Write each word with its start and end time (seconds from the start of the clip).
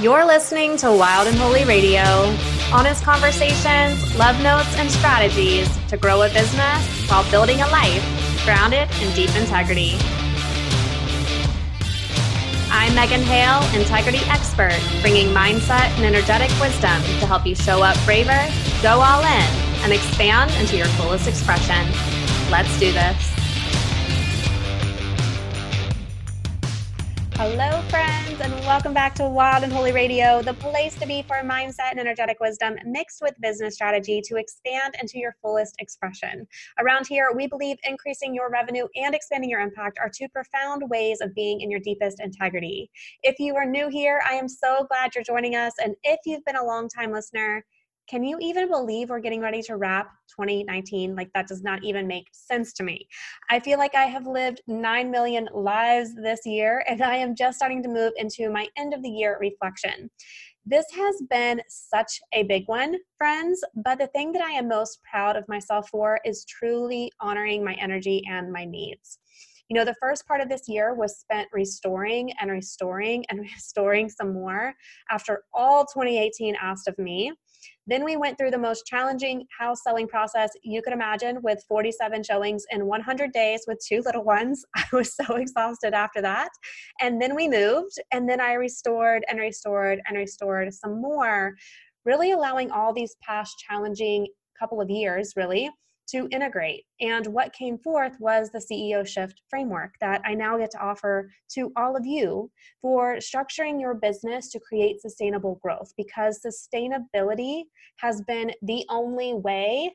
You're 0.00 0.24
listening 0.24 0.76
to 0.76 0.92
Wild 0.92 1.26
and 1.26 1.36
Holy 1.36 1.64
Radio. 1.64 2.04
Honest 2.72 3.02
conversations, 3.02 4.16
love 4.16 4.40
notes, 4.40 4.72
and 4.76 4.88
strategies 4.88 5.68
to 5.88 5.96
grow 5.96 6.22
a 6.22 6.28
business 6.28 7.10
while 7.10 7.28
building 7.32 7.60
a 7.60 7.66
life 7.66 8.04
grounded 8.44 8.88
in 9.02 9.12
deep 9.16 9.34
integrity. 9.34 9.96
I'm 12.70 12.94
Megan 12.94 13.22
Hale, 13.22 13.60
integrity 13.76 14.18
expert, 14.28 14.78
bringing 15.00 15.34
mindset 15.34 15.90
and 15.96 16.04
energetic 16.04 16.50
wisdom 16.60 17.02
to 17.18 17.26
help 17.26 17.44
you 17.44 17.56
show 17.56 17.82
up 17.82 17.96
braver, 18.04 18.46
go 18.80 19.00
all 19.00 19.22
in, 19.22 19.50
and 19.82 19.92
expand 19.92 20.52
into 20.60 20.76
your 20.76 20.86
fullest 20.94 21.26
expression. 21.26 21.84
Let's 22.52 22.78
do 22.78 22.92
this. 22.92 23.37
Hello, 27.40 27.70
friends, 27.82 28.40
and 28.40 28.52
welcome 28.66 28.92
back 28.92 29.14
to 29.14 29.28
Wild 29.28 29.62
and 29.62 29.72
Holy 29.72 29.92
Radio, 29.92 30.42
the 30.42 30.54
place 30.54 30.96
to 30.96 31.06
be 31.06 31.22
for 31.22 31.36
mindset 31.36 31.92
and 31.92 32.00
energetic 32.00 32.40
wisdom 32.40 32.74
mixed 32.84 33.22
with 33.22 33.40
business 33.40 33.74
strategy 33.74 34.20
to 34.24 34.34
expand 34.34 34.96
into 35.00 35.20
your 35.20 35.36
fullest 35.40 35.76
expression. 35.78 36.48
Around 36.80 37.06
here, 37.06 37.28
we 37.32 37.46
believe 37.46 37.76
increasing 37.84 38.34
your 38.34 38.50
revenue 38.50 38.88
and 38.96 39.14
expanding 39.14 39.50
your 39.50 39.60
impact 39.60 40.00
are 40.00 40.10
two 40.12 40.26
profound 40.30 40.82
ways 40.90 41.20
of 41.20 41.32
being 41.32 41.60
in 41.60 41.70
your 41.70 41.78
deepest 41.78 42.18
integrity. 42.18 42.90
If 43.22 43.38
you 43.38 43.54
are 43.54 43.64
new 43.64 43.88
here, 43.88 44.20
I 44.28 44.34
am 44.34 44.48
so 44.48 44.84
glad 44.88 45.14
you're 45.14 45.22
joining 45.22 45.54
us. 45.54 45.74
And 45.80 45.94
if 46.02 46.18
you've 46.26 46.44
been 46.44 46.56
a 46.56 46.66
long 46.66 46.88
time 46.88 47.12
listener, 47.12 47.64
can 48.08 48.24
you 48.24 48.38
even 48.40 48.68
believe 48.70 49.10
we're 49.10 49.20
getting 49.20 49.40
ready 49.40 49.62
to 49.62 49.76
wrap 49.76 50.10
2019? 50.30 51.14
Like, 51.14 51.30
that 51.34 51.46
does 51.46 51.62
not 51.62 51.84
even 51.84 52.06
make 52.06 52.26
sense 52.32 52.72
to 52.74 52.82
me. 52.82 53.06
I 53.50 53.60
feel 53.60 53.78
like 53.78 53.94
I 53.94 54.04
have 54.04 54.26
lived 54.26 54.62
9 54.66 55.10
million 55.10 55.48
lives 55.52 56.14
this 56.14 56.40
year, 56.46 56.84
and 56.88 57.02
I 57.02 57.16
am 57.16 57.36
just 57.36 57.58
starting 57.58 57.82
to 57.82 57.88
move 57.88 58.12
into 58.16 58.50
my 58.50 58.66
end 58.76 58.94
of 58.94 59.02
the 59.02 59.10
year 59.10 59.36
reflection. 59.40 60.10
This 60.64 60.86
has 60.94 61.22
been 61.30 61.62
such 61.68 62.20
a 62.32 62.42
big 62.44 62.64
one, 62.66 62.96
friends, 63.16 63.62
but 63.84 63.98
the 63.98 64.08
thing 64.08 64.32
that 64.32 64.42
I 64.42 64.52
am 64.52 64.68
most 64.68 65.00
proud 65.10 65.36
of 65.36 65.48
myself 65.48 65.88
for 65.90 66.20
is 66.24 66.44
truly 66.46 67.12
honoring 67.20 67.64
my 67.64 67.74
energy 67.74 68.22
and 68.28 68.52
my 68.52 68.64
needs. 68.64 69.18
You 69.68 69.78
know, 69.78 69.84
the 69.84 69.96
first 70.00 70.26
part 70.26 70.40
of 70.40 70.48
this 70.48 70.62
year 70.66 70.94
was 70.94 71.18
spent 71.18 71.48
restoring 71.52 72.32
and 72.40 72.50
restoring 72.50 73.24
and 73.28 73.40
restoring 73.54 74.08
some 74.08 74.32
more 74.32 74.74
after 75.10 75.42
all 75.52 75.84
2018 75.84 76.56
asked 76.60 76.88
of 76.88 76.98
me. 76.98 77.32
Then 77.86 78.04
we 78.04 78.16
went 78.16 78.38
through 78.38 78.50
the 78.50 78.58
most 78.58 78.86
challenging 78.86 79.46
house 79.58 79.82
selling 79.82 80.08
process 80.08 80.50
you 80.62 80.82
could 80.82 80.92
imagine 80.92 81.38
with 81.42 81.64
47 81.68 82.22
showings 82.22 82.64
in 82.70 82.86
100 82.86 83.32
days 83.32 83.64
with 83.66 83.80
two 83.86 84.02
little 84.04 84.24
ones. 84.24 84.64
I 84.76 84.84
was 84.92 85.14
so 85.14 85.36
exhausted 85.36 85.94
after 85.94 86.20
that. 86.22 86.50
And 87.00 87.20
then 87.20 87.34
we 87.34 87.48
moved, 87.48 87.98
and 88.12 88.28
then 88.28 88.40
I 88.40 88.54
restored 88.54 89.24
and 89.28 89.38
restored 89.38 90.00
and 90.06 90.16
restored 90.16 90.72
some 90.74 91.00
more, 91.00 91.54
really 92.04 92.32
allowing 92.32 92.70
all 92.70 92.92
these 92.92 93.16
past 93.22 93.58
challenging 93.68 94.26
couple 94.58 94.80
of 94.80 94.90
years, 94.90 95.34
really, 95.36 95.70
to 96.10 96.28
integrate. 96.30 96.84
And 97.00 97.26
what 97.26 97.52
came 97.52 97.78
forth 97.78 98.18
was 98.18 98.50
the 98.50 98.58
CEO 98.58 99.06
Shift 99.06 99.42
framework 99.48 99.94
that 100.00 100.22
I 100.24 100.34
now 100.34 100.58
get 100.58 100.70
to 100.72 100.80
offer 100.80 101.30
to 101.54 101.72
all 101.76 101.96
of 101.96 102.06
you 102.06 102.50
for 102.80 103.16
structuring 103.16 103.80
your 103.80 103.94
business 103.94 104.50
to 104.50 104.60
create 104.60 105.00
sustainable 105.00 105.60
growth 105.62 105.92
because 105.96 106.40
sustainability 106.44 107.64
has 107.98 108.22
been 108.22 108.52
the 108.62 108.84
only 108.88 109.34
way 109.34 109.94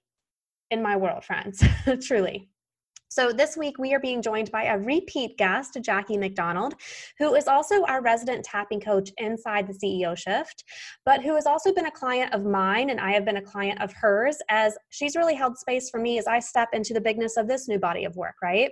in 0.71 0.81
my 0.81 0.95
world, 0.95 1.23
friends, 1.23 1.63
truly. 2.05 2.49
So 3.13 3.31
this 3.31 3.55
week 3.55 3.77
we 3.77 3.93
are 3.93 3.99
being 3.99 4.23
joined 4.23 4.49
by 4.49 4.63
a 4.63 4.79
repeat 4.79 5.37
guest, 5.37 5.77
Jackie 5.83 6.17
McDonald, 6.17 6.73
who 7.19 7.35
is 7.35 7.47
also 7.47 7.83
our 7.83 8.01
resident 8.01 8.43
tapping 8.43 8.81
coach 8.81 9.11
inside 9.17 9.67
the 9.67 9.73
CEO 9.73 10.17
Shift, 10.17 10.63
but 11.05 11.21
who 11.21 11.35
has 11.35 11.45
also 11.45 11.71
been 11.71 11.85
a 11.85 11.91
client 11.91 12.33
of 12.33 12.43
mine 12.43 12.89
and 12.89 12.99
I 12.99 13.11
have 13.11 13.23
been 13.23 13.37
a 13.37 13.41
client 13.43 13.79
of 13.83 13.93
hers 13.93 14.39
as 14.49 14.75
she's 14.89 15.15
really 15.15 15.35
held 15.35 15.59
space 15.59 15.91
for 15.91 15.99
me 15.99 16.17
as 16.17 16.25
I 16.25 16.39
step 16.39 16.69
into 16.73 16.91
the 16.95 17.01
bigness 17.01 17.37
of 17.37 17.47
this 17.47 17.67
new 17.67 17.77
body 17.77 18.03
of 18.05 18.15
work, 18.15 18.33
right? 18.41 18.71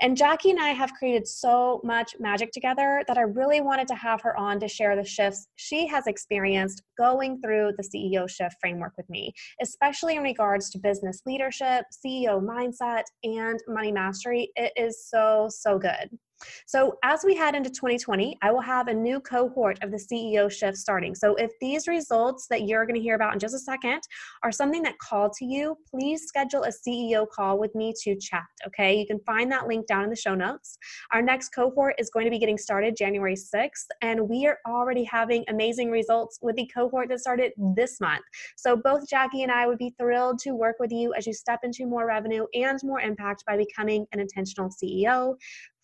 And 0.00 0.16
Jackie 0.16 0.50
and 0.50 0.60
I 0.60 0.70
have 0.70 0.92
created 0.94 1.26
so 1.26 1.80
much 1.84 2.14
magic 2.18 2.52
together 2.52 3.02
that 3.08 3.18
I 3.18 3.22
really 3.22 3.60
wanted 3.60 3.88
to 3.88 3.94
have 3.94 4.20
her 4.22 4.36
on 4.36 4.60
to 4.60 4.68
share 4.68 4.96
the 4.96 5.04
shifts 5.04 5.48
she 5.56 5.86
has 5.86 6.06
experienced 6.06 6.82
going 6.98 7.40
through 7.40 7.72
the 7.76 7.82
CEO 7.82 8.28
shift 8.28 8.56
framework 8.60 8.92
with 8.96 9.08
me, 9.08 9.32
especially 9.62 10.16
in 10.16 10.22
regards 10.22 10.70
to 10.70 10.78
business 10.78 11.22
leadership, 11.26 11.84
CEO 12.04 12.42
mindset, 12.42 13.04
and 13.24 13.58
money 13.68 13.92
mastery. 13.92 14.50
It 14.56 14.72
is 14.76 15.08
so, 15.08 15.48
so 15.50 15.78
good. 15.78 16.18
So, 16.66 16.98
as 17.02 17.22
we 17.24 17.34
head 17.34 17.54
into 17.54 17.70
2020, 17.70 18.38
I 18.42 18.50
will 18.50 18.60
have 18.60 18.88
a 18.88 18.94
new 18.94 19.20
cohort 19.20 19.78
of 19.82 19.90
the 19.90 19.96
CEO 19.96 20.50
shift 20.50 20.76
starting. 20.76 21.14
So, 21.14 21.34
if 21.36 21.50
these 21.60 21.88
results 21.88 22.46
that 22.50 22.62
you're 22.62 22.84
going 22.84 22.96
to 22.96 23.00
hear 23.00 23.14
about 23.14 23.32
in 23.32 23.38
just 23.38 23.54
a 23.54 23.58
second 23.58 24.00
are 24.42 24.52
something 24.52 24.82
that 24.82 24.98
called 24.98 25.32
to 25.38 25.44
you, 25.44 25.76
please 25.90 26.24
schedule 26.26 26.64
a 26.64 26.70
CEO 26.70 27.26
call 27.28 27.58
with 27.58 27.74
me 27.74 27.94
to 28.02 28.16
chat. 28.16 28.44
Okay, 28.66 28.98
you 28.98 29.06
can 29.06 29.20
find 29.20 29.50
that 29.52 29.66
link 29.66 29.86
down 29.86 30.04
in 30.04 30.10
the 30.10 30.16
show 30.16 30.34
notes. 30.34 30.76
Our 31.12 31.22
next 31.22 31.50
cohort 31.50 31.94
is 31.98 32.10
going 32.10 32.24
to 32.24 32.30
be 32.30 32.38
getting 32.38 32.58
started 32.58 32.96
January 32.96 33.36
6th, 33.36 33.86
and 34.02 34.28
we 34.28 34.46
are 34.46 34.58
already 34.66 35.04
having 35.04 35.44
amazing 35.48 35.90
results 35.90 36.38
with 36.42 36.56
the 36.56 36.68
cohort 36.74 37.08
that 37.08 37.20
started 37.20 37.52
this 37.74 38.00
month. 38.00 38.24
So, 38.56 38.76
both 38.76 39.08
Jackie 39.08 39.42
and 39.42 39.52
I 39.52 39.66
would 39.66 39.78
be 39.78 39.94
thrilled 39.98 40.38
to 40.40 40.54
work 40.54 40.76
with 40.80 40.92
you 40.92 41.14
as 41.14 41.26
you 41.26 41.32
step 41.32 41.60
into 41.62 41.86
more 41.86 42.06
revenue 42.06 42.46
and 42.54 42.78
more 42.82 43.00
impact 43.00 43.44
by 43.46 43.56
becoming 43.56 44.06
an 44.12 44.20
intentional 44.20 44.70
CEO 44.70 45.36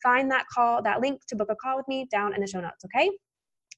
find 0.02 0.30
that 0.30 0.46
call, 0.48 0.82
that 0.82 1.00
link 1.00 1.24
to 1.26 1.36
book 1.36 1.48
a 1.50 1.56
call 1.56 1.76
with 1.76 1.88
me 1.88 2.06
down 2.10 2.34
in 2.34 2.40
the 2.40 2.46
show 2.46 2.60
notes, 2.60 2.84
okay? 2.84 3.10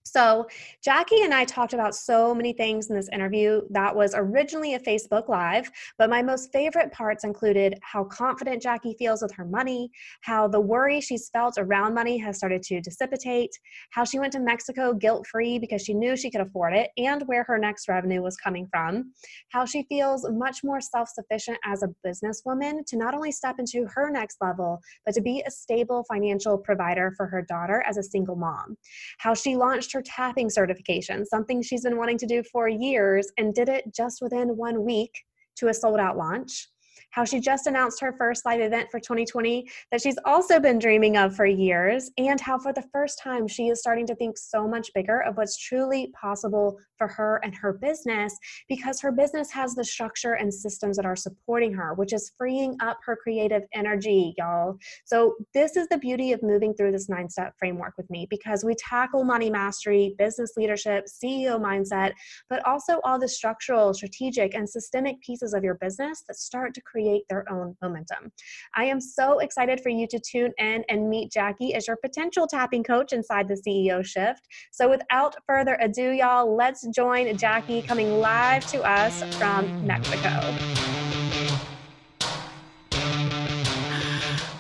So, 0.07 0.47
Jackie 0.83 1.23
and 1.23 1.33
I 1.33 1.47
talked 1.47 1.73
about 1.73 1.95
so 1.95 2.35
many 2.35 2.53
things 2.53 2.91
in 2.91 2.95
this 2.95 3.09
interview 3.11 3.63
that 3.71 3.97
was 3.97 4.15
originally 4.15 4.75
a 4.75 4.79
Facebook 4.79 5.31
Live, 5.31 5.71
but 5.97 6.11
my 6.11 6.21
most 6.21 6.53
favorite 6.53 6.93
parts 6.93 7.25
included 7.25 7.79
how 7.83 8.05
confident 8.05 8.61
Jackie 8.61 8.95
feels 8.99 9.23
with 9.23 9.33
her 9.33 9.47
money, 9.47 9.91
how 10.21 10.47
the 10.47 10.61
worry 10.61 11.01
she's 11.01 11.31
felt 11.31 11.55
around 11.57 11.95
money 11.95 12.19
has 12.19 12.37
started 12.37 12.63
to 12.65 12.83
dissipate, 12.83 13.51
how 13.93 14.05
she 14.05 14.19
went 14.19 14.35
to 14.35 14.41
Mexico 14.41 14.93
guilt 14.93 15.27
free 15.27 15.59
because 15.59 15.81
she 15.81 15.95
knew 15.95 16.19
she 16.19 16.31
could 16.31 16.43
afford 16.43 16.75
it, 16.75 16.91
and 16.99 17.23
where 17.23 17.45
her 17.45 17.59
next 17.59 17.89
revenue 17.89 18.21
was 18.21 18.37
coming 18.37 18.69
from, 18.71 19.11
how 19.53 19.65
she 19.65 19.85
feels 19.89 20.29
much 20.31 20.63
more 20.63 20.83
self 20.83 21.09
sufficient 21.09 21.57
as 21.65 21.83
a 21.83 21.89
businesswoman 22.07 22.85
to 22.87 22.99
not 22.99 23.15
only 23.15 23.33
step 23.33 23.57
into 23.59 23.87
her 23.95 24.11
next 24.11 24.37
level, 24.43 24.81
but 25.07 25.15
to 25.15 25.23
be 25.23 25.43
a 25.47 25.51
stable 25.51 26.05
financial 26.11 26.59
provider 26.59 27.15
for 27.17 27.27
her 27.27 27.41
daughter 27.41 27.83
as 27.89 27.97
a 27.97 28.03
single 28.03 28.37
mom, 28.37 28.77
how 29.17 29.33
she 29.33 29.57
launched 29.57 29.94
her 29.95 30.03
tapping 30.03 30.51
certification, 30.51 31.25
something 31.25 31.63
she's 31.63 31.85
been 31.85 31.97
wanting 31.97 32.19
to 32.19 32.27
do 32.27 32.43
for 32.43 32.69
years 32.69 33.31
and 33.39 33.55
did 33.55 33.69
it 33.69 33.85
just 33.95 34.21
within 34.21 34.57
one 34.57 34.85
week 34.85 35.13
to 35.57 35.69
a 35.69 35.75
sold 35.75 35.99
out 35.99 36.17
launch 36.17 36.69
how 37.15 37.25
she 37.25 37.39
just 37.39 37.69
announced 37.69 38.01
her 38.01 38.13
first 38.19 38.45
live 38.45 38.61
event 38.61 38.91
for 38.91 38.99
2020 38.99 39.69
that 39.93 40.03
she's 40.03 40.19
also 40.25 40.59
been 40.59 40.81
dreaming 40.81 41.17
of 41.17 41.37
for 41.37 41.47
years, 41.47 42.11
and 42.19 42.41
how 42.41 42.59
for 42.59 42.73
the 42.73 42.85
first 42.93 43.21
time 43.23 43.47
she 43.47 43.69
is 43.69 43.79
starting 43.79 44.05
to 44.05 44.17
think 44.17 44.37
so 44.37 44.67
much 44.67 44.91
bigger 44.95 45.23
of 45.23 45.37
what's 45.37 45.57
truly 45.57 46.13
possible 46.21 46.77
for 46.99 47.07
her 47.07 47.41
and 47.45 47.55
her 47.55 47.73
business 47.73 48.37
because 48.69 49.01
her 49.01 49.13
business 49.13 49.53
has 49.53 49.75
the 49.75 49.85
structure 49.85 50.35
and 50.35 50.53
systems 50.53 50.97
that 50.97 51.07
are 51.07 51.15
supporting 51.15 51.73
her, 51.73 51.95
which 51.95 52.13
is 52.13 52.33
freeing 52.37 52.77
up 52.81 52.99
her 53.05 53.17
creative 53.17 53.63
energy, 53.75 54.35
y'all. 54.37 54.77
So, 55.05 55.37
this 55.55 55.77
is 55.77 55.87
the 55.89 55.99
beauty 55.99 56.33
of 56.33 56.43
moving 56.43 56.75
through 56.75 56.93
this 56.93 57.09
nine 57.09 57.31
step 57.31 57.55
framework 57.59 57.95
with 57.97 58.11
me 58.11 58.27
because 58.29 58.65
we 58.65 58.75
tackle 58.75 59.23
money 59.23 59.51
mastery, 59.51 60.17
business 60.19 60.55
leadership, 60.57 61.07
CEO 61.07 61.61
mindset, 61.61 62.13
but 62.51 62.67
also 62.67 63.01
all 63.05 63.21
the 63.21 63.29
structural, 63.29 63.95
strategic, 63.95 64.55
and 64.55 64.69
systemic 64.69 65.21
pieces 65.21 65.55
of 65.55 65.63
your 65.63 65.75
business 65.77 66.25
that 66.27 66.37
start 66.37 66.75
to 66.75 66.81
create 66.81 67.04
create 67.05 67.25
their 67.29 67.51
own 67.53 67.77
momentum. 67.83 68.33
I 68.75 68.85
am 68.85 69.01
so 69.01 69.41
excited 69.41 69.81
for 69.81 69.91
you 69.91 70.07
to 70.09 70.19
tune 70.19 70.53
in 70.59 70.85
and 70.89 71.09
meet 71.09 71.31
Jackie 71.31 71.75
as 71.75 71.87
your 71.87 71.97
potential 71.97 72.47
tapping 72.47 72.83
coach 72.83 73.13
inside 73.13 73.49
the 73.49 73.55
CEO 73.55 74.05
shift. 74.05 74.47
So, 74.73 74.89
without 74.89 75.37
further 75.47 75.77
ado, 75.81 76.11
y'all, 76.11 76.57
let's 76.57 76.87
join 76.89 77.37
Jackie 77.37 77.83
coming 77.83 78.21
live 78.21 78.67
to 78.69 78.83
us 78.83 79.23
from 79.37 79.71
Mexico. 79.87 80.31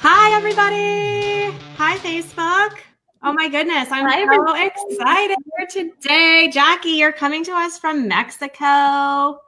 Hi, 0.06 0.36
everybody. 0.36 1.56
Hi, 1.76 1.96
Facebook. 1.98 2.78
Oh 3.26 3.32
my 3.32 3.48
goodness, 3.48 3.88
I'm 3.90 4.04
Hi, 4.04 4.26
so 4.26 4.90
excited 4.90 5.38
here 5.56 5.66
today. 5.66 6.50
Jackie, 6.52 6.90
you're 6.90 7.10
coming 7.10 7.42
to 7.44 7.52
us 7.52 7.78
from 7.78 8.06
Mexico. 8.06 9.40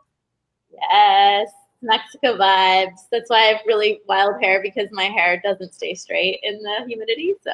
Yes. 0.91 1.51
Mexico 1.87 2.37
vibes. 2.37 3.01
That's 3.11 3.31
why 3.31 3.39
I 3.39 3.47
have 3.47 3.61
really 3.67 4.01
wild 4.07 4.43
hair 4.43 4.61
because 4.61 4.89
my 4.93 5.05
hair 5.05 5.41
doesn't 5.43 5.73
stay 5.73 5.95
straight 5.95 6.41
in 6.43 6.61
the 6.63 6.85
humidity. 6.87 7.35
So 7.43 7.53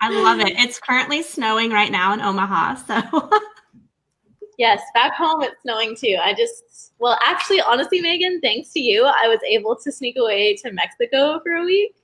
I 0.00 0.10
love 0.10 0.40
it. 0.40 0.52
It's 0.58 0.78
currently 0.78 1.22
snowing 1.22 1.70
right 1.70 1.90
now 1.90 2.12
in 2.12 2.20
Omaha. 2.20 2.74
So 2.74 3.30
yes, 4.58 4.82
back 4.92 5.14
home 5.14 5.42
it's 5.42 5.62
snowing 5.62 5.96
too. 5.96 6.18
I 6.22 6.34
just 6.34 6.92
well, 6.98 7.18
actually, 7.24 7.60
honestly, 7.60 8.00
Megan, 8.00 8.40
thanks 8.40 8.72
to 8.74 8.80
you, 8.80 9.04
I 9.04 9.26
was 9.26 9.40
able 9.48 9.74
to 9.74 9.90
sneak 9.90 10.16
away 10.16 10.54
to 10.58 10.70
Mexico 10.70 11.40
for 11.40 11.54
a 11.54 11.64
week. 11.64 11.96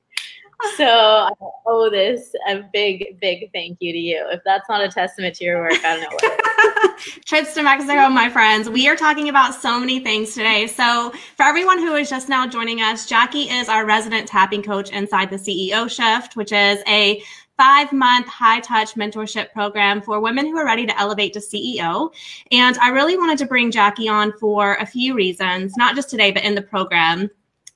So 0.77 0.87
I 0.87 1.31
owe 1.67 1.89
this 1.89 2.35
a 2.49 2.63
big, 2.73 3.21
big 3.21 3.51
thank 3.53 3.79
you 3.81 3.93
to 3.93 3.99
you. 3.99 4.27
If 4.31 4.41
that's 4.45 4.69
not 4.69 4.83
a 4.83 4.89
testament 4.89 5.37
to 5.37 5.45
your 5.45 5.61
work, 5.61 5.85
I 5.85 5.97
don't 5.97 6.01
know 6.03 6.09
what. 6.11 6.99
Trips 7.25 7.55
to 7.55 7.63
Mexico, 7.63 8.09
my 8.09 8.29
friends. 8.29 8.69
We 8.69 8.89
are 8.89 8.97
talking 8.97 9.29
about 9.29 9.55
so 9.55 9.79
many 9.79 10.01
things 10.01 10.35
today. 10.35 10.67
So 10.67 11.13
for 11.37 11.45
everyone 11.45 11.79
who 11.79 11.95
is 11.95 12.11
just 12.11 12.29
now 12.29 12.47
joining 12.47 12.81
us, 12.81 13.07
Jackie 13.07 13.43
is 13.43 13.69
our 13.69 13.87
resident 13.87 14.27
tapping 14.27 14.63
coach 14.63 14.91
inside 14.91 15.31
the 15.31 15.37
CEO 15.37 15.89
Shift, 15.89 16.35
which 16.35 16.51
is 16.51 16.83
a 16.89 17.23
five 17.57 17.93
month 17.93 18.27
high 18.27 18.61
touch 18.61 18.95
mentorship 18.95 19.53
program 19.53 20.01
for 20.01 20.21
women 20.21 20.47
who 20.47 20.57
are 20.57 20.65
ready 20.65 20.87
to 20.87 20.99
elevate 20.99 21.33
to 21.35 21.41
CEO. 21.41 22.13
And 22.51 22.77
I 22.79 22.89
really 22.89 23.17
wanted 23.17 23.39
to 23.39 23.47
bring 23.47 23.71
Jackie 23.71 24.09
on 24.09 24.33
for 24.39 24.75
a 24.77 24.87
few 24.87 25.15
reasons, 25.15 25.77
not 25.77 25.95
just 25.95 26.11
today, 26.11 26.33
but 26.33 26.45
in 26.45 26.55
the 26.55 26.63
program 26.63 27.31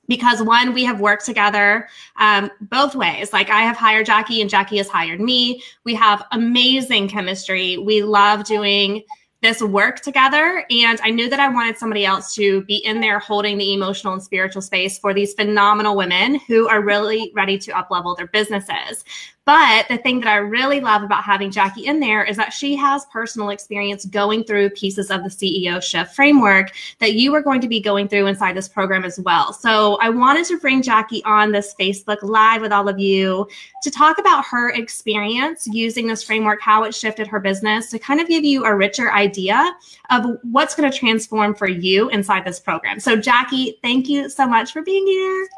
because 0.07 0.41
one, 0.41 0.73
we 0.73 0.83
have 0.83 0.99
worked 0.99 1.25
together 1.25 1.87
um, 2.17 2.51
both 2.61 2.95
ways. 2.95 3.31
Like 3.33 3.49
I 3.49 3.61
have 3.61 3.77
hired 3.77 4.05
Jackie 4.05 4.41
and 4.41 4.49
Jackie 4.49 4.77
has 4.77 4.89
hired 4.89 5.21
me. 5.21 5.63
We 5.83 5.95
have 5.95 6.25
amazing 6.31 7.07
chemistry. 7.07 7.77
We 7.77 8.03
love 8.03 8.43
doing 8.43 9.03
this 9.43 9.61
work 9.61 9.99
together. 9.99 10.65
And 10.69 10.99
I 11.03 11.09
knew 11.09 11.29
that 11.29 11.39
I 11.39 11.49
wanted 11.49 11.77
somebody 11.77 12.05
else 12.05 12.33
to 12.35 12.63
be 12.63 12.77
in 12.77 13.01
there 13.01 13.19
holding 13.19 13.57
the 13.57 13.73
emotional 13.73 14.13
and 14.13 14.23
spiritual 14.23 14.61
space 14.61 14.97
for 14.97 15.13
these 15.13 15.33
phenomenal 15.33 15.97
women 15.97 16.39
who 16.47 16.69
are 16.69 16.81
really 16.81 17.31
ready 17.35 17.57
to 17.59 17.77
up 17.77 17.91
level 17.91 18.15
their 18.15 18.27
businesses. 18.27 19.03
But 19.45 19.87
the 19.89 19.97
thing 19.97 20.21
that 20.21 20.29
I 20.29 20.37
really 20.37 20.79
love 20.79 21.03
about 21.03 21.23
having 21.23 21.51
Jackie 21.51 21.85
in 21.85 21.99
there 21.99 22.23
is 22.23 22.37
that 22.37 22.53
she 22.53 22.75
has 22.77 23.05
personal 23.07 23.49
experience 23.49 24.05
going 24.05 24.45
through 24.45 24.69
pieces 24.69 25.11
of 25.11 25.23
the 25.23 25.29
CEO 25.29 25.83
shift 25.83 26.15
framework 26.15 26.71
that 26.99 27.13
you 27.13 27.33
are 27.35 27.41
going 27.41 27.59
to 27.59 27.67
be 27.67 27.81
going 27.81 28.07
through 28.07 28.27
inside 28.27 28.55
this 28.55 28.69
program 28.69 29.03
as 29.03 29.19
well. 29.19 29.51
So 29.51 29.97
I 30.01 30.09
wanted 30.09 30.45
to 30.45 30.59
bring 30.59 30.81
Jackie 30.81 31.23
on 31.25 31.51
this 31.51 31.75
Facebook 31.77 32.23
Live 32.23 32.61
with 32.61 32.71
all 32.71 32.87
of 32.87 32.99
you 32.99 33.47
to 33.81 33.91
talk 33.91 34.17
about 34.17 34.45
her 34.45 34.69
experience 34.69 35.67
using 35.67 36.07
this 36.07 36.23
framework, 36.23 36.61
how 36.61 36.83
it 36.83 36.95
shifted 36.95 37.27
her 37.27 37.39
business, 37.39 37.89
to 37.89 37.99
kind 37.99 38.21
of 38.21 38.29
give 38.29 38.45
you 38.45 38.63
a 38.63 38.73
richer 38.73 39.11
idea 39.11 39.75
of 40.09 40.37
what's 40.43 40.73
going 40.73 40.89
to 40.89 40.97
transform 40.97 41.53
for 41.53 41.67
you 41.67 42.09
inside 42.09 42.45
this 42.45 42.61
program. 42.61 42.99
So, 42.99 43.17
Jackie, 43.17 43.77
thank 43.81 44.07
you 44.07 44.29
so 44.29 44.47
much 44.47 44.71
for 44.71 44.81
being 44.81 45.05
here. 45.05 45.49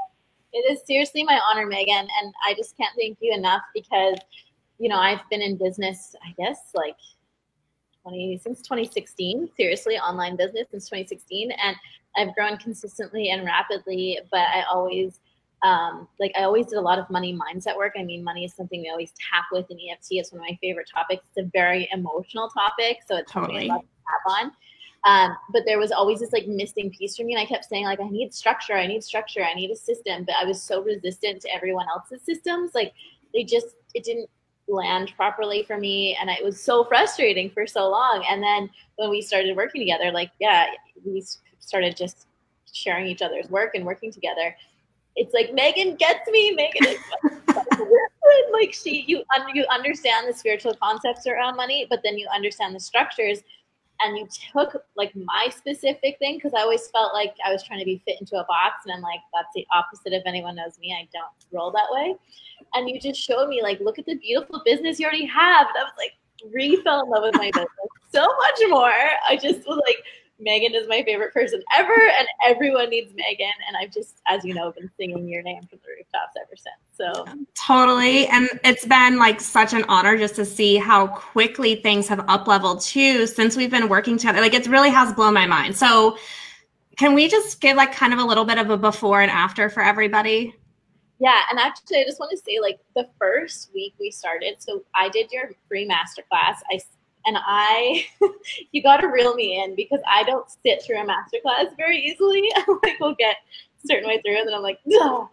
It 0.56 0.72
is 0.72 0.80
seriously 0.88 1.22
my 1.26 1.38
honor, 1.50 1.66
Megan, 1.66 2.08
and 2.22 2.34
I 2.48 2.54
just 2.54 2.78
can't 2.78 2.96
thank 2.98 3.18
you 3.20 3.34
enough 3.34 3.62
because, 3.74 4.18
you 4.80 4.88
know, 4.88 4.96
I've 4.96 5.20
been 5.30 5.42
in 5.42 5.58
business, 5.58 6.16
I 6.26 6.34
guess, 6.42 6.72
like 6.74 6.96
20 8.04 8.40
since 8.42 8.62
2016. 8.62 9.50
Seriously, 9.58 9.98
online 9.98 10.38
business 10.38 10.68
since 10.72 10.86
2016, 10.86 11.52
and 11.52 11.76
I've 12.16 12.34
grown 12.36 12.56
consistently 12.58 13.32
and 13.32 13.44
rapidly. 13.44 14.18
But 14.32 14.48
I 14.48 14.64
always 14.72 15.20
um, 15.62 16.08
like 16.22 16.32
I 16.38 16.44
always 16.44 16.68
did 16.68 16.78
a 16.78 16.82
lot 16.82 17.00
of 17.00 17.10
money 17.10 17.38
mindset 17.38 17.76
work. 17.76 17.94
I 17.98 18.04
mean, 18.04 18.24
money 18.24 18.46
is 18.46 18.54
something 18.54 18.80
we 18.80 18.90
always 18.90 19.12
tap 19.12 19.46
with 19.52 19.70
in 19.70 19.78
EFT. 19.78 20.08
It's 20.12 20.32
one 20.32 20.40
of 20.40 20.48
my 20.50 20.58
favorite 20.62 20.90
topics. 20.94 21.26
It's 21.36 21.46
a 21.46 21.50
very 21.52 21.90
emotional 21.92 22.50
topic, 22.50 23.00
so 23.06 23.18
it's 23.18 23.30
totally. 23.30 23.68
something 23.68 23.72
I 23.72 23.74
love 23.74 23.82
to 23.82 23.88
tap 23.88 24.44
on. 24.46 24.52
Um, 25.06 25.38
but 25.54 25.64
there 25.66 25.78
was 25.78 25.92
always 25.92 26.20
this 26.20 26.34
like 26.34 26.48
missing 26.48 26.90
piece 26.90 27.16
for 27.16 27.24
me. 27.24 27.34
And 27.34 27.42
I 27.42 27.46
kept 27.46 27.66
saying, 27.66 27.86
like, 27.86 28.00
I 28.00 28.10
need 28.10 28.34
structure, 28.34 28.74
I 28.74 28.88
need 28.88 29.04
structure, 29.04 29.44
I 29.44 29.54
need 29.54 29.70
a 29.70 29.76
system. 29.76 30.26
But 30.26 30.36
I 30.42 30.46
was 30.46 30.62
so 30.62 30.82
resistant 30.82 31.42
to 31.42 31.54
everyone 31.54 31.86
else's 31.90 32.24
systems. 32.24 32.72
Like 32.74 32.94
they 33.34 33.44
just 33.44 33.68
it 33.94 34.04
didn't 34.04 34.30
land 34.68 35.14
properly 35.16 35.64
for 35.64 35.78
me. 35.78 36.18
And 36.20 36.30
it 36.30 36.44
was 36.44 36.60
so 36.60 36.84
frustrating 36.86 37.52
for 37.52 37.68
so 37.68 37.90
long. 37.90 38.26
And 38.30 38.42
then 38.42 38.70
when 38.96 39.12
we 39.12 39.22
started 39.22 39.56
working 39.56 39.82
together, 39.82 40.12
like, 40.12 40.32
yeah, 40.40 40.66
we 41.06 41.24
started 41.60 41.96
just 41.96 42.28
sharing 42.74 43.06
each 43.06 43.22
other's 43.22 43.48
work 43.50 43.76
and 43.76 43.86
working 43.86 44.12
together. 44.12 44.56
It's 45.16 45.34
like 45.34 45.54
Megan 45.54 45.96
gets 45.96 46.28
me. 46.30 46.52
Megan 46.52 46.98
like 48.52 48.74
she 48.74 49.06
you 49.08 49.24
you 49.54 49.66
understand 49.72 50.28
the 50.28 50.34
spiritual 50.34 50.76
concepts 50.82 51.28
around 51.28 51.56
money, 51.56 51.86
but 51.90 52.02
then 52.04 52.18
you 52.18 52.28
understand 52.34 52.76
the 52.76 52.80
structures 52.80 53.44
and 54.06 54.18
you 54.18 54.28
took 54.54 54.84
like 54.96 55.16
my 55.16 55.50
specific 55.56 56.18
thing 56.20 56.38
because 56.38 56.54
I 56.54 56.62
always 56.62 56.88
felt 56.88 57.14
like 57.14 57.36
I 57.46 57.52
was 57.52 57.64
trying 57.64 57.80
to 57.80 57.86
be 57.86 58.02
fit 58.06 58.20
into 58.20 58.40
a 58.40 58.46
box, 58.46 58.86
and 58.86 58.94
I'm 58.94 59.02
like, 59.02 59.20
that's 59.34 59.50
the 59.56 59.66
opposite. 59.74 60.14
If 60.14 60.24
anyone 60.26 60.56
knows 60.56 60.78
me, 60.80 60.94
I 60.94 61.08
don't 61.12 61.34
roll 61.52 61.72
that 61.72 61.88
way. 61.90 62.16
And 62.74 62.90
you 62.90 63.00
just 63.00 63.20
showed 63.20 63.50
me 63.50 63.62
like, 63.62 63.80
look 63.80 64.00
at 64.00 64.06
the 64.06 64.16
beautiful 64.16 64.62
business 64.64 65.00
you 65.00 65.06
already 65.06 65.26
have. 65.26 65.68
And 65.68 65.78
I 65.78 65.84
was 65.84 65.94
like, 65.98 66.14
re 66.54 66.76
fell 66.84 67.04
in 67.04 67.10
love 67.10 67.24
with 67.24 67.36
my 67.36 67.52
business 67.52 67.70
so 68.14 68.22
much 68.22 68.70
more. 68.70 68.94
I 69.28 69.38
just 69.42 69.68
was 69.68 69.82
like, 69.86 69.98
Megan 70.40 70.76
is 70.76 70.88
my 70.88 71.02
favorite 71.04 71.34
person 71.34 71.62
ever, 71.78 71.94
and 71.94 72.28
everyone 72.46 72.90
needs 72.90 73.14
Megan. 73.16 73.54
And 73.68 73.78
I've 73.78 73.92
just, 73.92 74.22
as 74.28 74.44
you 74.44 74.54
know, 74.54 74.72
been 74.72 74.90
singing 74.98 75.28
your 75.28 75.42
name 75.42 75.62
from 75.68 75.80
the 75.84 75.90
rooftops 75.98 76.36
ever 76.40 76.56
since. 76.56 76.76
So 76.92 77.26
totally, 77.68 78.28
and 78.28 78.50
it's 78.64 78.86
been 78.86 79.18
like 79.18 79.40
such 79.40 79.74
an 79.74 79.86
honor 79.88 80.18
just 80.18 80.36
to 80.36 80.46
see 80.46 80.76
how 80.78 81.08
quickly 81.08 81.76
things 81.76 82.08
have 82.08 82.24
up 82.28 82.48
leveled 82.48 82.82
too 82.82 83.28
since 83.28 83.56
we've 83.56 83.72
been 83.72 83.88
working 83.88 84.18
together. 84.18 84.42
Like 84.42 84.54
it 84.54 84.68
really 84.68 84.90
has 84.90 85.14
blown 85.14 85.34
my 85.34 85.48
mind. 85.48 85.76
So, 85.76 86.18
can 86.98 87.14
we 87.14 87.28
just 87.28 87.62
give 87.62 87.78
like 87.78 87.94
kind 87.94 88.14
of 88.14 88.20
a 88.20 88.24
little 88.24 88.46
bit 88.46 88.58
of 88.58 88.70
a 88.70 88.78
before 88.78 89.22
and 89.22 89.32
after 89.32 89.70
for 89.70 89.84
everybody? 89.84 90.54
Yeah, 91.20 91.42
and 91.50 91.60
actually, 91.60 92.00
I 92.00 92.04
just 92.04 92.20
want 92.20 92.32
to 92.32 92.38
say, 92.38 92.60
like 92.60 92.80
the 92.96 93.08
first 93.18 93.72
week 93.74 93.94
we 94.00 94.12
started, 94.12 94.56
so 94.60 94.84
I 94.94 95.08
did 95.08 95.32
your 95.32 95.52
free 95.70 95.88
masterclass. 95.88 96.58
I 96.70 96.80
and 97.26 97.38
I, 97.40 98.06
you 98.72 98.84
got 98.84 98.98
to 98.98 99.08
reel 99.08 99.36
me 99.36 99.62
in 99.62 99.76
because 99.76 100.00
I 100.10 100.24
don't 100.24 100.46
sit 100.66 100.84
through 100.84 101.00
a 101.00 101.06
masterclass 101.06 101.76
very 101.78 102.00
easily. 102.00 102.52
like, 102.84 103.00
we'll 103.00 103.16
get 103.16 103.38
a 103.84 103.88
certain 103.88 104.08
way 104.08 104.22
through, 104.22 104.38
and 104.38 104.48
then 104.48 104.56
I'm 104.56 104.62
like, 104.62 104.80
no, 104.86 105.30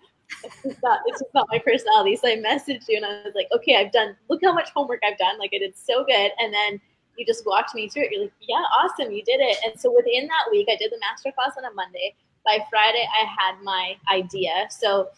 it's 0.64 0.82
not, 0.82 1.00
it's 1.06 1.20
just 1.20 1.34
not 1.34 1.48
my 1.50 1.58
personality. 1.58 2.16
So 2.16 2.28
I 2.28 2.36
messaged 2.36 2.84
you, 2.88 2.96
and 2.96 3.04
I 3.04 3.22
was 3.24 3.34
like, 3.34 3.48
okay, 3.54 3.76
I've 3.76 3.92
done. 3.92 4.16
Look 4.28 4.40
how 4.42 4.52
much 4.52 4.70
homework 4.74 5.00
I've 5.06 5.18
done. 5.18 5.38
Like, 5.38 5.50
I 5.54 5.58
did 5.58 5.76
so 5.76 6.04
good, 6.04 6.30
and 6.38 6.52
then 6.52 6.80
you 7.16 7.26
just 7.26 7.44
walked 7.46 7.74
me 7.74 7.88
through 7.88 8.04
it. 8.04 8.12
You're 8.12 8.22
like, 8.22 8.32
yeah, 8.40 8.62
awesome, 8.78 9.12
you 9.12 9.22
did 9.22 9.40
it. 9.40 9.58
And 9.66 9.78
so 9.78 9.94
within 9.94 10.26
that 10.28 10.50
week, 10.50 10.68
I 10.70 10.76
did 10.76 10.90
the 10.90 10.96
masterclass 10.96 11.56
on 11.58 11.70
a 11.70 11.74
Monday. 11.74 12.14
By 12.44 12.58
Friday, 12.70 13.06
I 13.06 13.24
had 13.24 13.62
my 13.62 13.96
idea. 14.12 14.66
So 14.70 15.08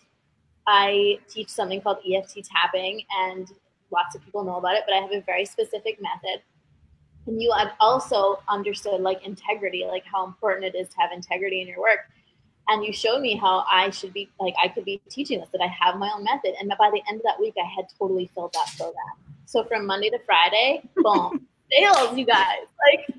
I 0.67 1.19
teach 1.31 1.49
something 1.49 1.81
called 1.81 1.99
EFT 2.07 2.39
tapping, 2.45 3.03
and 3.29 3.49
lots 3.93 4.17
of 4.17 4.25
people 4.25 4.43
know 4.43 4.57
about 4.57 4.75
it, 4.75 4.83
but 4.87 4.95
I 4.95 4.99
have 4.99 5.13
a 5.13 5.21
very 5.21 5.45
specific 5.45 6.03
method 6.03 6.43
and 7.27 7.41
you 7.41 7.53
had 7.57 7.73
also 7.81 8.41
understood 8.49 9.01
like 9.01 9.25
integrity, 9.25 9.85
like 9.87 10.05
how 10.05 10.27
important 10.27 10.65
it 10.65 10.77
is 10.77 10.89
to 10.91 10.97
have 10.99 11.11
integrity 11.13 11.63
in 11.63 11.69
your 11.69 11.81
work. 11.81 12.01
And 12.69 12.85
you 12.85 12.93
showed 12.93 13.21
me 13.21 13.37
how 13.37 13.65
I 13.71 13.91
should 13.91 14.13
be 14.13 14.29
like 14.41 14.55
I 14.63 14.69
could 14.69 14.85
be 14.85 15.01
teaching 15.11 15.41
this, 15.41 15.49
that 15.53 15.61
I 15.61 15.67
have 15.67 15.97
my 15.99 16.11
own 16.15 16.25
method. 16.25 16.55
And 16.59 16.73
by 16.79 16.91
the 16.93 17.03
end 17.09 17.21
of 17.21 17.25
that 17.25 17.39
week, 17.39 17.55
I 17.59 17.69
had 17.77 17.87
totally 17.99 18.31
filled 18.35 18.55
that 18.55 18.73
program. 18.77 19.15
So 19.45 19.65
from 19.65 19.87
Monday 19.87 20.11
to 20.11 20.19
Friday, 20.25 20.83
boom, 20.97 21.47
sales, 21.71 22.17
you 22.17 22.25
guys. 22.25 22.65
Like 22.93 23.19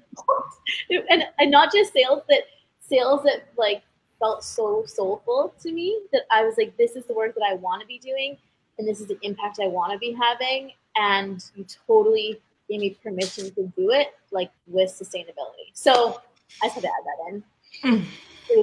and, 1.09 1.24
and 1.39 1.51
not 1.51 1.71
just 1.71 1.93
sales 1.93 2.24
that 2.29 2.43
sales 2.79 3.24
that 3.24 3.47
like 3.57 3.83
felt 4.19 4.43
so 4.43 4.83
soulful 4.85 5.53
to 5.62 5.71
me 5.71 6.00
that 6.12 6.24
I 6.31 6.43
was 6.43 6.55
like, 6.57 6.75
this 6.77 6.95
is 6.95 7.05
the 7.05 7.13
work 7.13 7.35
that 7.35 7.45
I 7.47 7.55
want 7.55 7.81
to 7.81 7.88
be 7.88 8.00
doing 8.00 8.38
and 8.77 8.88
this 8.88 9.00
is 9.00 9.07
the 9.07 9.17
impact 9.21 9.59
I 9.62 9.67
want 9.67 9.91
to 9.93 9.97
be 9.97 10.13
having. 10.13 10.71
And 10.95 11.43
you 11.55 11.65
totally 11.88 12.41
gave 12.69 12.79
me 12.79 12.98
permission 13.03 13.53
to 13.55 13.72
do 13.77 13.91
it 13.91 14.07
like 14.31 14.51
with 14.67 14.89
sustainability. 14.89 15.72
So 15.74 16.22
I 16.62 16.67
just 16.67 16.75
had 16.75 16.84
to 16.84 16.88
add 16.88 17.05
that 17.05 17.34
in. 17.34 17.43
Mm. 17.84 18.05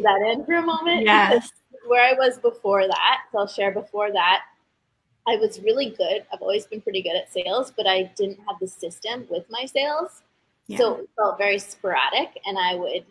That 0.03 0.33
in 0.33 0.45
for 0.45 0.55
a 0.55 0.63
moment. 0.63 1.05
Yes. 1.05 1.51
Where 1.87 2.03
I 2.03 2.13
was 2.13 2.39
before 2.39 2.87
that, 2.87 3.21
so 3.33 3.39
I'll 3.39 3.47
share 3.49 3.73
before 3.73 4.13
that, 4.13 4.43
I 5.27 5.37
was 5.37 5.61
really 5.61 5.91
good. 5.91 6.25
I've 6.33 6.41
always 6.41 6.67
been 6.67 6.81
pretty 6.81 7.03
good 7.03 7.17
at 7.17 7.33
sales, 7.33 7.73
but 7.77 7.87
I 7.89 8.11
didn't 8.17 8.39
have 8.49 8.59
the 8.61 8.69
system 8.69 9.27
with 9.29 9.45
my 9.51 9.65
sales. 9.67 10.23
Yeah. 10.69 10.79
So 10.79 10.95
it 10.97 11.11
felt 11.17 11.39
very 11.39 11.59
sporadic 11.59 12.41
and 12.47 12.57
I 12.57 12.77
would 12.77 13.05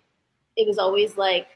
it 0.58 0.68
was 0.68 0.78
always 0.78 1.18
like 1.18 1.48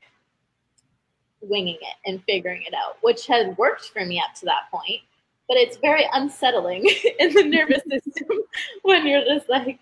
winging 1.42 1.76
it 1.76 2.10
and 2.10 2.24
figuring 2.24 2.64
it 2.64 2.74
out, 2.74 2.98
which 3.02 3.28
had 3.28 3.58
worked 3.58 3.90
for 3.90 4.06
me 4.06 4.20
up 4.20 4.34
to 4.40 4.46
that 4.46 4.70
point 4.72 5.02
but 5.48 5.58
it's 5.58 5.78
very 5.78 6.06
unsettling 6.14 6.86
in 7.20 7.34
the 7.34 7.44
nervous 7.44 7.82
system 7.90 8.40
when 8.84 9.06
you're 9.06 9.26
just 9.26 9.50
like, 9.50 9.80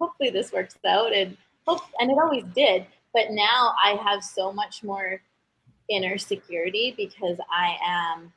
hopefully 0.00 0.30
this 0.30 0.52
works 0.52 0.76
out, 0.86 1.12
and 1.12 1.36
hope, 1.66 1.82
and 2.00 2.10
it 2.10 2.18
always 2.22 2.44
did. 2.54 2.86
But 3.12 3.30
now 3.30 3.74
I 3.82 3.98
have 4.04 4.24
so 4.24 4.52
much 4.52 4.82
more 4.82 5.20
inner 5.88 6.18
security 6.18 6.94
because 6.96 7.38
I 7.50 7.76
am. 7.84 8.32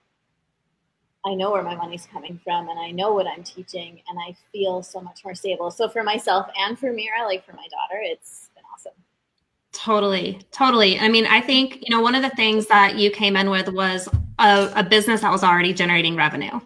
I 1.26 1.34
know 1.34 1.52
where 1.52 1.64
my 1.64 1.76
money's 1.76 2.08
coming 2.12 2.40
from, 2.44 2.70
and 2.70 2.80
I 2.80 2.92
know 2.92 3.14
what 3.14 3.28
I'm 3.28 3.44
teaching, 3.44 4.02
and 4.08 4.20
I 4.20 4.36
feel 4.52 4.82
so 4.82 5.02
much 5.02 5.26
more 5.26 5.36
stable. 5.36 5.72
So 5.72 5.90
for 5.90 6.04
myself 6.04 6.48
and 6.58 6.78
for 6.78 6.94
Mira, 6.94 7.26
like 7.26 7.46
for 7.46 7.54
my 7.54 7.68
daughter, 7.68 8.00
it's 8.02 8.50
been 8.56 8.64
awesome. 8.74 8.94
Totally, 9.74 10.40
totally. 10.52 11.00
I 11.00 11.10
mean, 11.10 11.26
I 11.26 11.42
think 11.42 11.80
you 11.82 11.96
know 11.96 12.02
one 12.02 12.16
of 12.16 12.22
the 12.22 12.30
things 12.32 12.68
that 12.68 12.96
you 12.96 13.10
came 13.10 13.36
in 13.36 13.50
with 13.50 13.70
was 13.70 14.08
a, 14.40 14.72
a 14.76 14.84
business 14.84 15.22
that 15.22 15.32
was 15.32 15.44
already 15.44 15.74
generating 15.74 16.16
revenue 16.16 16.60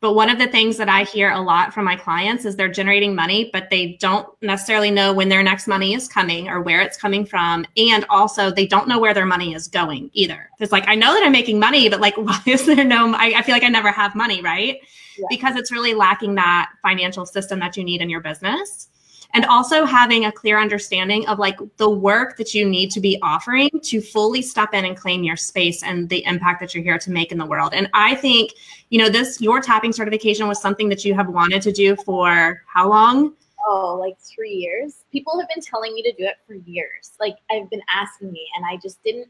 But 0.00 0.14
one 0.14 0.28
of 0.28 0.38
the 0.38 0.46
things 0.46 0.76
that 0.76 0.88
I 0.88 1.04
hear 1.04 1.30
a 1.30 1.40
lot 1.40 1.72
from 1.72 1.84
my 1.84 1.96
clients 1.96 2.44
is 2.44 2.54
they're 2.54 2.68
generating 2.68 3.14
money, 3.14 3.50
but 3.52 3.70
they 3.70 3.96
don't 4.00 4.28
necessarily 4.42 4.90
know 4.90 5.12
when 5.12 5.28
their 5.28 5.42
next 5.42 5.66
money 5.66 5.94
is 5.94 6.06
coming 6.06 6.48
or 6.48 6.60
where 6.60 6.80
it's 6.80 6.96
coming 6.98 7.24
from. 7.24 7.66
And 7.76 8.04
also, 8.10 8.50
they 8.50 8.66
don't 8.66 8.88
know 8.88 8.98
where 8.98 9.14
their 9.14 9.26
money 9.26 9.54
is 9.54 9.68
going 9.68 10.10
either. 10.12 10.50
It's 10.60 10.72
like, 10.72 10.86
I 10.86 10.94
know 10.94 11.14
that 11.14 11.22
I'm 11.24 11.32
making 11.32 11.58
money, 11.58 11.88
but 11.88 12.00
like, 12.00 12.16
why 12.28 12.40
is 12.46 12.66
there 12.66 12.84
no, 12.84 13.14
I, 13.14 13.34
I 13.36 13.42
feel 13.42 13.54
like 13.54 13.64
I 13.64 13.68
never 13.68 13.90
have 13.90 14.14
money, 14.14 14.42
right? 14.42 14.78
Yeah. 15.18 15.26
Because 15.30 15.56
it's 15.56 15.72
really 15.72 15.94
lacking 15.94 16.34
that 16.34 16.70
financial 16.82 17.24
system 17.24 17.58
that 17.60 17.76
you 17.76 17.84
need 17.84 18.02
in 18.02 18.10
your 18.10 18.20
business 18.20 18.88
and 19.36 19.44
also 19.44 19.84
having 19.84 20.24
a 20.24 20.32
clear 20.32 20.58
understanding 20.58 21.28
of 21.28 21.38
like 21.38 21.58
the 21.76 21.90
work 21.90 22.38
that 22.38 22.54
you 22.54 22.66
need 22.66 22.90
to 22.90 23.00
be 23.00 23.18
offering 23.20 23.68
to 23.82 24.00
fully 24.00 24.40
step 24.40 24.72
in 24.72 24.86
and 24.86 24.96
claim 24.96 25.22
your 25.22 25.36
space 25.36 25.82
and 25.82 26.08
the 26.08 26.24
impact 26.24 26.58
that 26.58 26.74
you're 26.74 26.82
here 26.82 26.96
to 26.98 27.10
make 27.10 27.30
in 27.30 27.36
the 27.36 27.44
world. 27.44 27.74
And 27.74 27.86
I 27.92 28.14
think, 28.14 28.52
you 28.88 28.98
know, 28.98 29.10
this 29.10 29.38
your 29.38 29.60
tapping 29.60 29.92
certification 29.92 30.48
was 30.48 30.58
something 30.58 30.88
that 30.88 31.04
you 31.04 31.12
have 31.12 31.28
wanted 31.28 31.60
to 31.62 31.70
do 31.70 31.96
for 31.96 32.62
how 32.66 32.88
long? 32.88 33.34
Oh, 33.68 33.98
like 34.00 34.16
three 34.20 34.54
years. 34.54 35.04
People 35.12 35.38
have 35.38 35.50
been 35.54 35.62
telling 35.62 35.92
me 35.92 36.02
to 36.04 36.12
do 36.12 36.24
it 36.24 36.36
for 36.46 36.54
years. 36.54 37.12
Like 37.20 37.36
I've 37.50 37.68
been 37.68 37.82
asking 37.90 38.32
me, 38.32 38.48
and 38.56 38.64
I 38.64 38.78
just 38.82 39.02
didn't. 39.04 39.28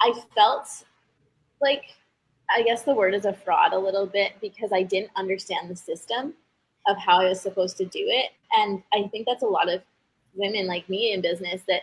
I 0.00 0.14
felt 0.34 0.66
like 1.60 1.82
I 2.48 2.62
guess 2.62 2.84
the 2.84 2.94
word 2.94 3.12
is 3.12 3.26
a 3.26 3.34
fraud 3.34 3.74
a 3.74 3.78
little 3.78 4.06
bit 4.06 4.32
because 4.40 4.72
I 4.72 4.82
didn't 4.82 5.10
understand 5.14 5.68
the 5.68 5.76
system 5.76 6.32
of 6.86 6.96
how 6.96 7.20
I 7.20 7.28
was 7.28 7.40
supposed 7.42 7.76
to 7.76 7.84
do 7.84 8.00
it. 8.00 8.30
And 8.52 8.82
I 8.92 9.08
think 9.08 9.26
that's 9.26 9.42
a 9.42 9.46
lot 9.46 9.72
of 9.72 9.82
women 10.34 10.66
like 10.66 10.88
me 10.88 11.12
in 11.12 11.20
business 11.20 11.62
that 11.68 11.82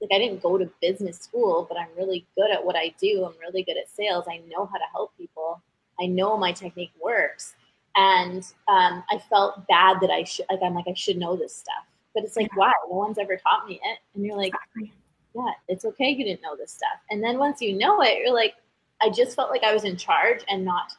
like 0.00 0.10
I 0.12 0.18
didn't 0.18 0.42
go 0.42 0.58
to 0.58 0.70
business 0.80 1.18
school, 1.18 1.66
but 1.68 1.78
I'm 1.78 1.88
really 1.96 2.26
good 2.36 2.50
at 2.50 2.64
what 2.64 2.76
I 2.76 2.94
do. 3.00 3.24
I'm 3.24 3.38
really 3.40 3.62
good 3.62 3.76
at 3.76 3.88
sales. 3.88 4.26
I 4.28 4.38
know 4.48 4.66
how 4.66 4.78
to 4.78 4.84
help 4.92 5.16
people. 5.16 5.62
I 6.00 6.06
know 6.06 6.36
my 6.36 6.52
technique 6.52 6.92
works. 7.02 7.54
And 7.96 8.42
um, 8.68 9.04
I 9.10 9.22
felt 9.30 9.66
bad 9.68 10.00
that 10.00 10.10
I 10.10 10.24
should 10.24 10.46
like 10.50 10.60
I'm 10.62 10.74
like 10.74 10.88
I 10.88 10.94
should 10.94 11.16
know 11.16 11.36
this 11.36 11.54
stuff. 11.54 11.86
But 12.14 12.24
it's 12.24 12.36
like, 12.36 12.48
yeah. 12.52 12.58
wow, 12.58 12.72
no 12.88 12.96
one's 12.96 13.18
ever 13.18 13.36
taught 13.36 13.66
me 13.66 13.80
it. 13.82 13.98
And 14.14 14.24
you're 14.24 14.36
like, 14.36 14.52
exactly. 14.76 14.92
yeah, 15.34 15.52
it's 15.68 15.84
okay 15.84 16.10
you 16.10 16.24
didn't 16.24 16.42
know 16.42 16.56
this 16.56 16.72
stuff. 16.72 17.00
And 17.10 17.22
then 17.22 17.38
once 17.38 17.60
you 17.60 17.76
know 17.76 18.02
it, 18.02 18.18
you're 18.18 18.34
like, 18.34 18.54
I 19.00 19.10
just 19.10 19.36
felt 19.36 19.50
like 19.50 19.62
I 19.62 19.72
was 19.72 19.84
in 19.84 19.96
charge 19.96 20.40
and 20.48 20.64
not 20.64 20.92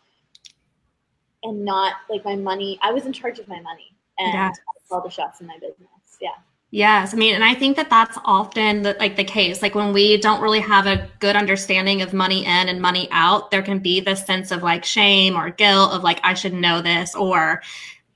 and 1.43 1.63
not 1.63 1.95
like 2.10 2.25
my 2.25 2.36
money. 2.36 2.79
I 2.81 2.91
was 2.91 3.05
in 3.05 3.13
charge 3.13 3.39
of 3.39 3.48
my 3.48 3.60
money 3.60 3.95
and 4.17 4.34
yes. 4.34 4.57
All 4.92 5.01
the 5.01 5.10
shots 5.10 5.42
in 5.42 5.48
my 5.48 5.58
business. 5.60 5.89
Yeah. 6.22 6.30
Yes, 6.72 7.13
I 7.13 7.18
mean, 7.18 7.36
and 7.36 7.44
I 7.44 7.54
think 7.54 7.77
that 7.77 7.89
that's 7.89 8.18
often 8.25 8.82
the, 8.82 8.98
like 9.00 9.15
the 9.15 9.24
case. 9.24 9.62
Like 9.62 9.75
when 9.75 9.94
we 9.94 10.18
don't 10.18 10.42
really 10.42 10.60
have 10.60 10.88
a 10.88 11.08
good 11.20 11.36
understanding 11.36 12.01
of 12.01 12.13
money 12.13 12.44
in 12.44 12.70
and 12.70 12.82
money 12.82 13.08
out, 13.12 13.50
there 13.51 13.62
can 13.62 13.80
be 13.80 14.01
this 14.01 14.25
sense 14.25 14.51
of 14.51 14.62
like 14.62 14.84
shame 14.84 15.38
or 15.38 15.50
guilt 15.51 15.94
of 15.94 16.04
like 16.04 16.20
I 16.24 16.34
should 16.34 16.54
know 16.54 16.82
this, 16.82 17.15
or 17.15 17.62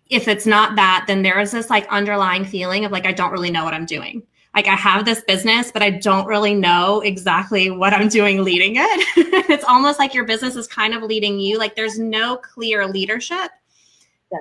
if 0.09 0.27
it's 0.27 0.45
not 0.45 0.75
that, 0.75 1.05
then 1.07 1.21
there 1.21 1.39
is 1.39 1.51
this 1.51 1.69
like 1.69 1.87
underlying 1.89 2.43
feeling 2.43 2.83
of 2.83 2.91
like 2.91 3.05
I 3.05 3.13
don't 3.13 3.31
really 3.31 3.51
know 3.51 3.63
what 3.63 3.73
I'm 3.73 3.85
doing 3.85 4.23
like 4.55 4.67
I 4.67 4.75
have 4.75 5.05
this 5.05 5.21
business, 5.21 5.71
but 5.71 5.81
I 5.81 5.91
don't 5.91 6.25
really 6.25 6.55
know 6.55 7.01
exactly 7.01 7.69
what 7.69 7.93
I'm 7.93 8.09
doing 8.09 8.43
leading 8.43 8.75
it. 8.77 9.07
it's 9.49 9.63
almost 9.63 9.99
like 9.99 10.13
your 10.13 10.25
business 10.25 10.55
is 10.55 10.67
kind 10.67 10.93
of 10.93 11.03
leading 11.03 11.39
you. 11.39 11.57
Like 11.57 11.75
there's 11.75 11.99
no 11.99 12.37
clear 12.37 12.87
leadership 12.87 13.51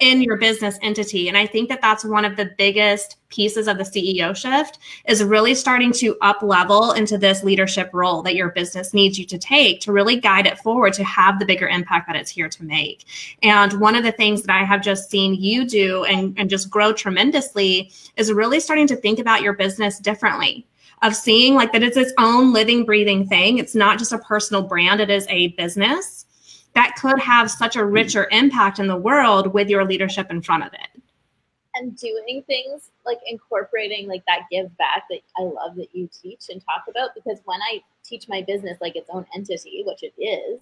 in 0.01 0.23
your 0.23 0.37
business 0.37 0.79
entity. 0.83 1.29
And 1.29 1.37
I 1.37 1.47
think 1.47 1.69
that 1.69 1.81
that's 1.81 2.05
one 2.05 2.25
of 2.25 2.37
the 2.37 2.51
biggest 2.59 3.17
pieces 3.31 3.69
of 3.69 3.79
the 3.79 3.85
CEO 3.85 4.37
shift 4.37 4.79
is 5.07 5.23
really 5.25 5.55
starting 5.55 5.93
to 5.93 6.17
up 6.21 6.43
level 6.43 6.93
into 6.93 7.19
this 7.19 7.43
leadership 7.43 7.91
role 7.93 8.23
that 8.23 8.35
your 8.35 8.51
business 8.51 8.93
needs 8.93 9.19
you 9.19 9.25
to 9.27 9.39
take 9.39 9.81
to 9.81 9.93
really 9.93 10.21
guide 10.21 10.47
it 10.47 10.59
forward 10.59 10.93
to 10.95 11.05
have 11.05 11.39
the 11.39 11.47
bigger 11.47 11.69
impact 11.69 12.07
that 12.07 12.17
it's 12.17 12.31
here 12.31 12.49
to 12.49 12.65
make. 12.65 13.05
And 13.43 13.81
one 13.81 13.95
of 13.95 14.05
the 14.05 14.13
things 14.13 14.43
that 14.43 14.55
I 14.55 14.65
have 14.65 14.83
just 14.83 15.11
seen 15.11 15.35
you 15.35 15.67
do 15.67 16.05
and, 16.05 16.39
and 16.39 16.51
just 16.51 16.71
grow 16.71 16.93
tremendously 16.93 17.91
is 18.17 18.33
really 18.33 18.61
starting 18.61 18.87
to 18.89 18.97
think 18.97 19.19
about 19.19 19.43
your 19.43 19.55
business 19.55 19.99
differently 19.99 20.67
of 21.03 21.15
seeing 21.15 21.55
like 21.55 21.73
that 21.73 21.83
it's 21.83 21.97
its 21.97 22.13
own 22.19 22.53
living, 22.53 22.85
breathing 22.85 23.27
thing. 23.27 23.59
It's 23.59 23.75
not 23.75 23.99
just 23.99 24.13
a 24.13 24.19
personal 24.19 24.63
brand, 24.63 25.01
it 25.01 25.11
is 25.11 25.27
a 25.29 25.49
business 25.49 26.27
that 26.75 26.95
could 26.97 27.19
have 27.19 27.51
such 27.51 27.77
a 27.77 27.85
richer 27.85 28.29
impact 28.31 28.79
in 28.79 28.87
the 28.87 28.97
world 28.97 29.53
with 29.53 29.69
your 29.69 29.85
leadership 29.85 30.31
in 30.31 30.43
front 30.43 30.65
of 30.65 30.73
it 30.73 31.03
and 31.79 31.97
doing 31.97 32.43
things 32.47 32.91
like 33.07 33.19
incorporating 33.27 34.09
like 34.09 34.25
that 34.27 34.43
give 34.51 34.77
back 34.79 35.05
that 35.11 35.21
I 35.37 35.43
love 35.43 35.77
that 35.77 35.89
you 35.93 36.09
teach 36.23 36.47
and 36.51 36.63
talk 36.65 36.85
about 36.89 37.11
because 37.15 37.41
when 37.45 37.61
I 37.63 37.81
teach 38.05 38.29
my 38.29 38.43
business 38.43 38.79
like 38.81 38.97
its 38.97 39.09
own 39.11 39.27
entity, 39.35 39.83
which 39.87 40.03
it 40.03 40.13
is, 40.21 40.61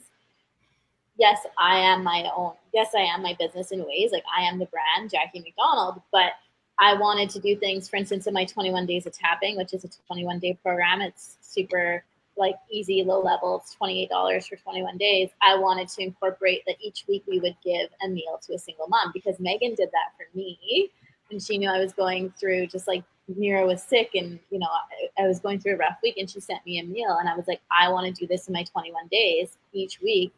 yes, 1.19 1.41
I 1.59 1.79
am 1.79 2.05
my 2.05 2.31
own. 2.37 2.53
Yes, 2.73 2.95
I 2.95 3.01
am 3.01 3.23
my 3.23 3.37
business 3.39 3.73
in 3.73 3.85
ways 3.85 4.11
like 4.13 4.25
I 4.35 4.43
am 4.43 4.59
the 4.59 4.67
brand 4.67 5.11
Jackie 5.11 5.41
McDonald, 5.41 6.03
but 6.13 6.33
I 6.79 6.95
wanted 6.95 7.31
to 7.31 7.41
do 7.41 7.57
things, 7.57 7.89
for 7.89 7.97
instance, 7.97 8.27
in 8.27 8.35
my 8.35 8.45
21 8.45 8.85
days 8.87 9.07
of 9.07 9.13
tapping, 9.13 9.57
which 9.57 9.73
is 9.73 9.85
a 9.85 9.89
21 10.07 10.39
day 10.39 10.59
program. 10.63 11.01
It's 11.01 11.37
super 11.41 12.05
like 12.37 12.57
easy, 12.71 13.02
low 13.02 13.21
level, 13.21 13.62
it's 13.62 13.76
$28 13.81 14.47
for 14.49 14.57
21 14.57 14.99
days. 14.99 15.31
I 15.43 15.57
wanted 15.57 15.88
to 15.88 16.02
incorporate 16.02 16.62
that 16.66 16.76
each 16.81 17.05
week 17.09 17.25
we 17.26 17.40
would 17.40 17.57
give 17.64 17.88
a 18.05 18.09
meal 18.09 18.38
to 18.47 18.55
a 18.55 18.59
single 18.59 18.88
mom 18.88 19.11
because 19.14 19.40
Megan 19.40 19.75
did 19.75 19.90
that 19.93 20.12
for 20.16 20.26
me. 20.37 20.90
And 21.31 21.43
she 21.43 21.59
knew 21.59 21.69
I 21.69 21.78
was 21.78 21.93
going 21.93 22.33
through 22.38 22.69
just 22.69 22.87
like 22.87 23.02
Mira 23.28 23.66
was 23.66 23.83
sick 23.83 24.11
and, 24.14 24.38
you 24.50 24.59
know, 24.59 24.69
I, 24.69 25.25
I 25.25 25.26
was 25.26 25.40
going 25.40 25.61
through 25.61 25.75
a 25.75 25.78
rough 25.78 25.97
week 26.02 26.19
and 26.19 26.31
she 26.31 26.40
sent 26.40 26.64
me 26.64 26.78
a 26.78 26.85
meal. 26.85 27.16
And 27.19 27.28
I 27.28 27.35
was 27.35 27.49
like, 27.49 27.61
I 27.71 27.88
want 27.88 28.07
to 28.07 28.12
do 28.12 28.26
this 28.26 28.47
in 28.47 28.52
my 28.52 28.62
21 28.62 29.09
days 29.09 29.57
each 29.73 30.00
week 30.00 30.33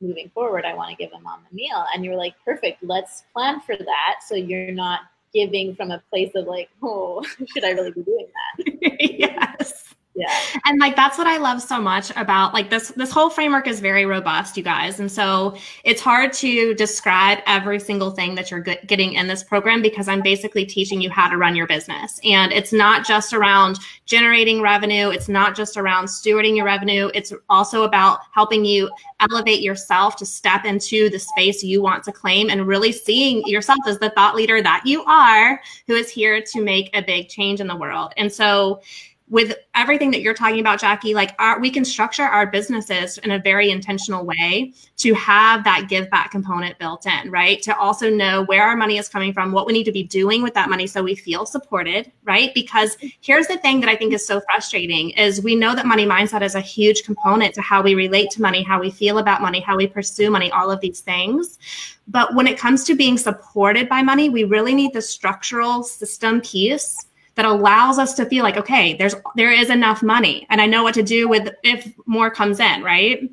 moving 0.00 0.30
forward. 0.34 0.64
I 0.64 0.74
want 0.74 0.90
to 0.90 0.96
give 0.96 1.12
a 1.12 1.20
mom 1.20 1.40
a 1.50 1.54
meal. 1.54 1.84
And 1.94 2.04
you're 2.04 2.16
like, 2.16 2.34
perfect, 2.44 2.82
let's 2.82 3.24
plan 3.32 3.60
for 3.60 3.76
that. 3.76 4.16
So 4.26 4.34
you're 4.34 4.72
not 4.72 5.00
giving 5.32 5.74
from 5.74 5.90
a 5.90 6.02
place 6.10 6.32
of 6.34 6.46
like, 6.46 6.68
oh, 6.82 7.22
should 7.54 7.64
I 7.64 7.70
really 7.70 7.92
be 7.92 8.02
doing 8.02 8.26
that? 8.58 8.98
yes 9.00 9.95
yeah. 10.16 10.34
And 10.64 10.80
like 10.80 10.96
that's 10.96 11.18
what 11.18 11.26
i 11.26 11.36
love 11.36 11.60
so 11.60 11.78
much 11.78 12.10
about 12.16 12.54
like 12.54 12.70
this 12.70 12.88
this 12.88 13.10
whole 13.10 13.28
framework 13.28 13.66
is 13.66 13.80
very 13.80 14.06
robust 14.06 14.56
you 14.56 14.62
guys. 14.62 14.98
And 14.98 15.12
so 15.12 15.56
it's 15.84 16.00
hard 16.00 16.32
to 16.34 16.74
describe 16.74 17.38
every 17.46 17.78
single 17.78 18.10
thing 18.10 18.34
that 18.34 18.50
you're 18.50 18.60
getting 18.60 19.12
in 19.12 19.26
this 19.26 19.44
program 19.44 19.82
because 19.82 20.08
i'm 20.08 20.22
basically 20.22 20.64
teaching 20.64 21.00
you 21.02 21.10
how 21.10 21.28
to 21.28 21.36
run 21.36 21.54
your 21.54 21.66
business. 21.66 22.18
And 22.24 22.50
it's 22.52 22.72
not 22.72 23.06
just 23.06 23.34
around 23.34 23.78
generating 24.06 24.62
revenue. 24.62 25.10
It's 25.10 25.28
not 25.28 25.54
just 25.54 25.76
around 25.76 26.06
stewarding 26.06 26.56
your 26.56 26.64
revenue. 26.64 27.10
It's 27.12 27.32
also 27.50 27.82
about 27.82 28.20
helping 28.32 28.64
you 28.64 28.90
elevate 29.20 29.60
yourself 29.60 30.16
to 30.16 30.26
step 30.26 30.64
into 30.64 31.10
the 31.10 31.18
space 31.18 31.62
you 31.62 31.82
want 31.82 32.04
to 32.04 32.12
claim 32.12 32.48
and 32.48 32.66
really 32.66 32.92
seeing 32.92 33.46
yourself 33.46 33.78
as 33.86 33.98
the 33.98 34.10
thought 34.10 34.34
leader 34.34 34.62
that 34.62 34.82
you 34.86 35.04
are 35.04 35.60
who 35.86 35.94
is 35.94 36.08
here 36.08 36.40
to 36.40 36.62
make 36.62 36.96
a 36.96 37.02
big 37.02 37.28
change 37.28 37.60
in 37.60 37.66
the 37.66 37.76
world. 37.76 38.12
And 38.16 38.32
so 38.32 38.80
with 39.28 39.56
everything 39.74 40.12
that 40.12 40.20
you're 40.20 40.34
talking 40.34 40.60
about, 40.60 40.78
Jackie, 40.78 41.12
like 41.12 41.34
our, 41.40 41.58
we 41.58 41.68
can 41.68 41.84
structure 41.84 42.22
our 42.22 42.46
businesses 42.46 43.18
in 43.18 43.32
a 43.32 43.38
very 43.40 43.70
intentional 43.70 44.24
way 44.24 44.72
to 44.98 45.14
have 45.14 45.64
that 45.64 45.88
give 45.88 46.08
back 46.10 46.30
component 46.30 46.78
built 46.78 47.06
in, 47.06 47.30
right? 47.30 47.60
To 47.62 47.76
also 47.76 48.08
know 48.08 48.44
where 48.44 48.62
our 48.62 48.76
money 48.76 48.98
is 48.98 49.08
coming 49.08 49.32
from, 49.32 49.50
what 49.50 49.66
we 49.66 49.72
need 49.72 49.84
to 49.84 49.92
be 49.92 50.04
doing 50.04 50.42
with 50.42 50.54
that 50.54 50.70
money 50.70 50.86
so 50.86 51.02
we 51.02 51.16
feel 51.16 51.44
supported, 51.44 52.12
right? 52.22 52.54
Because 52.54 52.96
here's 53.20 53.48
the 53.48 53.58
thing 53.58 53.80
that 53.80 53.90
I 53.90 53.96
think 53.96 54.12
is 54.12 54.24
so 54.24 54.40
frustrating 54.42 55.10
is 55.10 55.42
we 55.42 55.56
know 55.56 55.74
that 55.74 55.86
money 55.86 56.06
mindset 56.06 56.42
is 56.42 56.54
a 56.54 56.60
huge 56.60 57.02
component 57.02 57.52
to 57.54 57.62
how 57.62 57.82
we 57.82 57.96
relate 57.96 58.30
to 58.32 58.42
money, 58.42 58.62
how 58.62 58.78
we 58.78 58.92
feel 58.92 59.18
about 59.18 59.42
money, 59.42 59.58
how 59.58 59.76
we 59.76 59.88
pursue 59.88 60.30
money, 60.30 60.52
all 60.52 60.70
of 60.70 60.80
these 60.80 61.00
things. 61.00 61.58
But 62.06 62.36
when 62.36 62.46
it 62.46 62.58
comes 62.58 62.84
to 62.84 62.94
being 62.94 63.18
supported 63.18 63.88
by 63.88 64.02
money, 64.02 64.28
we 64.28 64.44
really 64.44 64.74
need 64.74 64.92
the 64.92 65.02
structural 65.02 65.82
system 65.82 66.40
piece 66.40 67.06
that 67.36 67.44
allows 67.44 67.98
us 67.98 68.14
to 68.14 68.26
feel 68.26 68.42
like 68.42 68.56
okay 68.56 68.94
there's 68.94 69.14
there 69.36 69.52
is 69.52 69.70
enough 69.70 70.02
money 70.02 70.46
and 70.50 70.60
i 70.60 70.66
know 70.66 70.82
what 70.82 70.94
to 70.94 71.02
do 71.02 71.28
with 71.28 71.54
if 71.62 71.92
more 72.06 72.30
comes 72.30 72.60
in 72.60 72.82
right? 72.82 73.30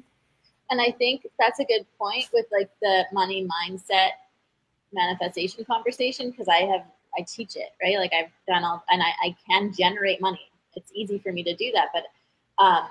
And 0.69 0.81
i 0.81 0.91
think 0.91 1.27
that's 1.39 1.59
a 1.59 1.65
good 1.65 1.85
point 1.97 2.29
with 2.33 2.45
like 2.51 2.69
the 2.81 3.05
money 3.11 3.47
mindset 3.47 4.09
manifestation 4.91 5.65
conversation 5.65 6.31
because 6.31 6.47
i 6.47 6.57
have 6.57 6.85
i 7.17 7.21
teach 7.21 7.55
it 7.55 7.69
right? 7.81 7.97
Like 7.97 8.13
i've 8.13 8.31
done 8.47 8.63
all 8.63 8.83
and 8.89 9.01
I, 9.01 9.27
I 9.27 9.35
can 9.47 9.73
generate 9.73 10.21
money. 10.21 10.41
It's 10.75 10.91
easy 10.93 11.19
for 11.19 11.31
me 11.31 11.43
to 11.43 11.55
do 11.55 11.71
that 11.73 11.89
but 11.93 12.03
um, 12.63 12.87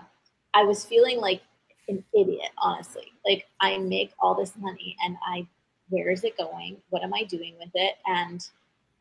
i 0.54 0.62
was 0.62 0.84
feeling 0.84 1.18
like 1.18 1.42
an 1.88 2.02
idiot 2.14 2.50
honestly. 2.58 3.12
Like 3.26 3.46
i 3.60 3.76
make 3.78 4.12
all 4.18 4.34
this 4.34 4.52
money 4.56 4.96
and 5.04 5.16
i 5.26 5.46
where 5.88 6.10
is 6.10 6.24
it 6.24 6.38
going? 6.38 6.78
What 6.88 7.02
am 7.02 7.12
i 7.12 7.24
doing 7.24 7.54
with 7.58 7.70
it? 7.74 7.96
And 8.06 8.46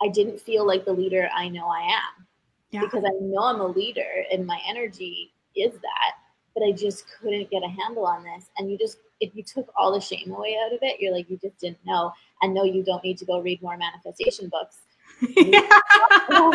I 0.04 0.08
didn't 0.08 0.40
feel 0.40 0.66
like 0.66 0.86
the 0.86 0.94
leader 0.94 1.30
I 1.36 1.48
know 1.50 1.68
I 1.68 1.82
am. 1.82 2.28
Yeah. 2.72 2.82
Because 2.82 3.04
I 3.06 3.12
know 3.22 3.44
I'm 3.44 3.60
a 3.62 3.68
leader 3.68 4.26
and 4.32 4.46
my 4.46 4.60
energy 4.68 5.34
is 5.56 5.74
that, 5.74 6.14
but 6.54 6.64
I 6.64 6.72
just 6.72 7.06
couldn't 7.20 7.52
get 7.52 7.64
a 7.64 7.68
handle 7.68 8.06
on 8.06 8.24
this. 8.24 8.46
And 8.58 8.72
you 8.72 8.78
just, 8.78 8.98
if 9.20 9.36
you 9.36 9.44
took 9.44 9.72
all 9.78 9.94
the 9.94 10.00
shame 10.00 10.32
away 10.32 10.58
out 10.66 10.74
of 10.74 10.80
it, 10.82 11.00
you're 11.00 11.14
like, 11.14 11.30
you 11.30 11.38
just 11.38 11.60
didn't 11.60 11.86
know. 11.86 12.14
And 12.42 12.54
no, 12.54 12.64
you 12.64 12.84
don't 12.84 13.04
need 13.04 13.18
to 13.20 13.26
go 13.26 13.42
read 13.42 13.62
more 13.62 13.78
manifestation 13.78 14.50
books. 14.50 14.78
you 15.22 15.52
got 15.52 16.52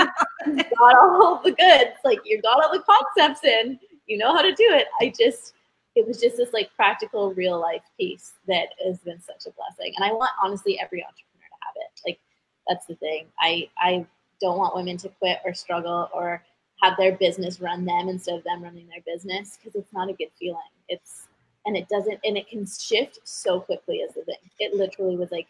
all 0.97 1.41
the 1.43 1.53
goods, 1.53 1.97
like 2.05 2.19
you 2.25 2.41
got 2.41 2.65
all 2.65 2.73
the 2.73 2.83
concepts 2.83 3.45
in, 3.45 3.79
you 4.07 4.17
know 4.17 4.35
how 4.35 4.43
to 4.43 4.55
do 4.55 4.65
it. 4.71 4.87
I 5.01 5.13
just, 5.17 5.53
it 5.95 6.07
was 6.07 6.21
just 6.21 6.39
this 6.39 6.53
like 6.53 6.71
practical 6.75 7.35
real 7.35 7.61
life 7.61 7.83
piece 7.99 8.33
that 8.49 8.69
has 8.85 8.99
been 9.01 9.21
such 9.21 9.47
a 9.47 9.51
blessing. 9.53 9.93
And 9.97 10.05
I 10.05 10.13
want 10.13 10.31
honestly 10.43 10.81
every 10.81 11.05
entrepreneur 11.05 11.49
to 11.49 11.57
have 11.63 11.75
it. 11.77 12.01
Like 12.07 12.19
that's 12.69 12.87
the 12.87 12.97
thing. 12.97 13.27
I 13.41 13.69
I 13.79 14.07
don't 14.41 14.59
want 14.59 14.77
women 14.77 14.97
to 14.99 15.09
quit 15.21 15.39
or 15.45 15.55
struggle 15.55 16.11
or 16.15 16.43
have 16.83 16.95
their 16.99 17.13
business 17.17 17.61
run 17.61 17.85
them 17.87 18.09
instead 18.09 18.37
of 18.37 18.45
them 18.45 18.63
running 18.63 18.89
their 18.89 19.03
business 19.15 19.59
because 19.59 19.75
it's 19.81 19.93
not 19.93 20.11
a 20.11 20.15
good 20.15 20.31
feeling. 20.39 20.59
It's 20.89 21.29
and 21.67 21.77
it 21.77 21.89
doesn't 21.89 22.21
and 22.25 22.37
it 22.39 22.49
can 22.49 22.67
shift 22.67 23.21
so 23.25 23.61
quickly 23.61 24.03
as 24.09 24.15
the 24.15 24.25
thing. 24.25 24.37
It 24.61 24.75
literally 24.75 25.17
was 25.17 25.33
like 25.33 25.49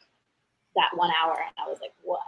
that 0.76 0.90
one 0.96 1.10
hour 1.22 1.34
and 1.34 1.54
i 1.64 1.68
was 1.68 1.78
like 1.80 1.92
what 2.04 2.20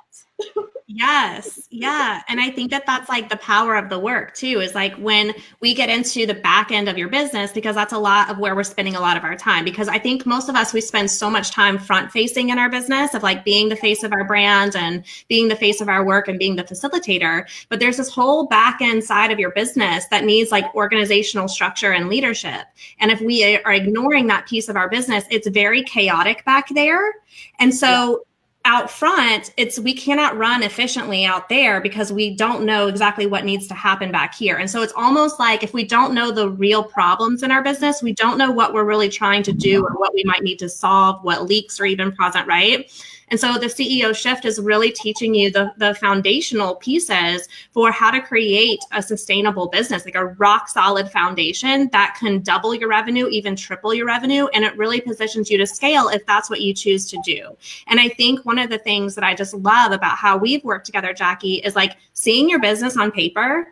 yes 0.91 1.69
yeah 1.71 2.23
and 2.29 2.41
i 2.41 2.51
think 2.51 2.71
that 2.71 2.87
that's 2.87 3.11
like 3.11 3.29
the 3.29 3.37
power 3.37 3.77
of 3.77 3.91
the 3.91 3.99
work 3.99 4.35
too 4.35 4.59
is 4.61 4.75
like 4.75 4.95
when 4.97 5.35
we 5.61 5.75
get 5.75 5.91
into 5.91 6.25
the 6.25 6.33
back 6.33 6.73
end 6.73 6.89
of 6.89 6.97
your 6.97 7.11
business 7.11 7.53
because 7.53 7.75
that's 7.75 7.93
a 7.93 7.99
lot 7.99 8.31
of 8.31 8.39
where 8.39 8.57
we're 8.57 8.63
spending 8.63 8.97
a 8.97 9.01
lot 9.01 9.15
of 9.15 9.23
our 9.23 9.37
time 9.37 9.65
because 9.65 9.87
i 9.87 9.99
think 9.99 10.25
most 10.25 10.49
of 10.49 10.55
us 10.55 10.73
we 10.73 10.81
spend 10.81 11.11
so 11.11 11.29
much 11.29 11.51
time 11.51 11.79
front 11.79 12.11
facing 12.11 12.49
in 12.49 12.59
our 12.59 12.71
business 12.71 13.13
of 13.13 13.23
like 13.23 13.45
being 13.45 13.69
the 13.69 13.77
face 13.77 14.03
of 14.03 14.15
our 14.15 14.25
brand 14.25 14.75
and 14.77 15.05
being 15.29 15.47
the 15.47 15.57
face 15.57 15.83
of 15.83 15.91
our 15.91 16.07
work 16.07 16.27
and 16.27 16.39
being 16.39 16.57
the 16.57 16.65
facilitator 16.65 17.47
but 17.69 17.81
there's 17.81 17.99
this 17.99 18.11
whole 18.11 18.47
back 18.47 18.81
end 18.81 19.05
side 19.05 19.31
of 19.31 19.39
your 19.39 19.51
business 19.51 20.07
that 20.07 20.25
needs 20.25 20.51
like 20.51 20.75
organizational 20.75 21.49
structure 21.49 21.93
and 21.93 22.09
leadership 22.09 22.63
and 22.99 23.11
if 23.11 23.21
we 23.21 23.59
are 23.59 23.75
ignoring 23.75 24.27
that 24.27 24.47
piece 24.47 24.71
of 24.71 24.77
our 24.77 24.89
business 24.89 25.25
it's 25.31 25.49
very 25.49 25.83
chaotic 25.83 26.43
back 26.47 26.67
there 26.71 27.13
and 27.59 27.75
so 27.75 28.25
out 28.69 28.91
front 28.91 29.51
it's 29.57 29.79
we 29.79 29.95
cannot 29.95 30.37
run 30.37 30.63
efficiently 30.63 31.25
out 31.25 31.49
there 31.49 31.81
because 31.81 32.13
we 32.13 32.35
don't 32.35 32.67
know 32.67 32.87
exactly 32.87 33.25
what 33.25 33.47
needs 33.47 33.67
to 33.67 33.73
happen 33.73 34.13
back 34.13 34.35
here. 34.35 34.57
And 34.57 34.71
so 34.71 34.83
it's 34.83 34.93
almost 34.95 35.41
like 35.41 35.63
if 35.63 35.73
we 35.73 35.85
don't 35.85 36.13
know 36.13 36.31
the 36.31 36.51
real 36.51 36.85
problems 36.85 37.43
in 37.43 37.51
our 37.51 37.63
business 37.63 38.03
we 38.03 38.13
don't 38.13 38.37
know 38.37 38.51
what 38.51 38.75
we're 38.75 38.85
really 38.85 39.09
trying 39.09 39.43
to 39.45 39.53
do 39.53 39.83
or 39.83 39.93
what 39.95 40.13
we 40.13 40.23
might 40.25 40.43
need 40.43 40.59
to 40.59 40.69
solve 40.69 41.25
what 41.25 41.47
leaks 41.47 41.81
are 41.81 41.87
even 41.87 42.13
present 42.13 42.47
right 42.47 42.93
and 43.31 43.39
so 43.39 43.59
the 43.59 43.67
CEO 43.67 44.15
shift 44.15 44.45
is 44.45 44.61
really 44.61 44.91
teaching 44.91 45.35
you 45.35 45.51
the, 45.51 45.73
the 45.77 45.95
foundational 45.95 46.77
pieces 46.77 47.49
for 47.73 47.91
how 47.91 48.11
to 48.11 48.21
create 48.21 48.81
a 48.93 49.03
sustainable 49.03 49.69
business, 49.69 50.05
like 50.05 50.15
a 50.15 50.27
rock 50.27 50.69
solid 50.69 51.11
foundation 51.11 51.89
that 51.93 52.17
can 52.19 52.41
double 52.41 52.75
your 52.75 52.89
revenue, 52.89 53.29
even 53.29 53.55
triple 53.55 53.93
your 53.93 54.07
revenue. 54.07 54.47
And 54.49 54.65
it 54.65 54.77
really 54.77 55.01
positions 55.01 55.51
you 55.51 55.59
to 55.59 55.67
scale 55.67 56.09
if 56.09 56.25
that's 56.27 56.49
what 56.49 56.61
you 56.61 56.73
choose 56.73 57.11
to 57.11 57.21
do. 57.25 57.57
And 57.87 58.01
I 58.01 58.09
think 58.09 58.45
one 58.45 58.59
of 58.59 58.71
the 58.71 58.79
things 58.79 59.15
that 59.15 59.25
I 59.25 59.35
just 59.35 59.55
love 59.55 59.93
about 59.93 60.17
how 60.17 60.37
we've 60.37 60.65
worked 60.65 60.87
together, 60.87 61.13
Jackie, 61.13 61.57
is 61.57 61.77
like 61.77 61.97
seeing 62.15 62.49
your 62.49 62.61
business 62.61 62.97
on 62.97 63.11
paper 63.11 63.69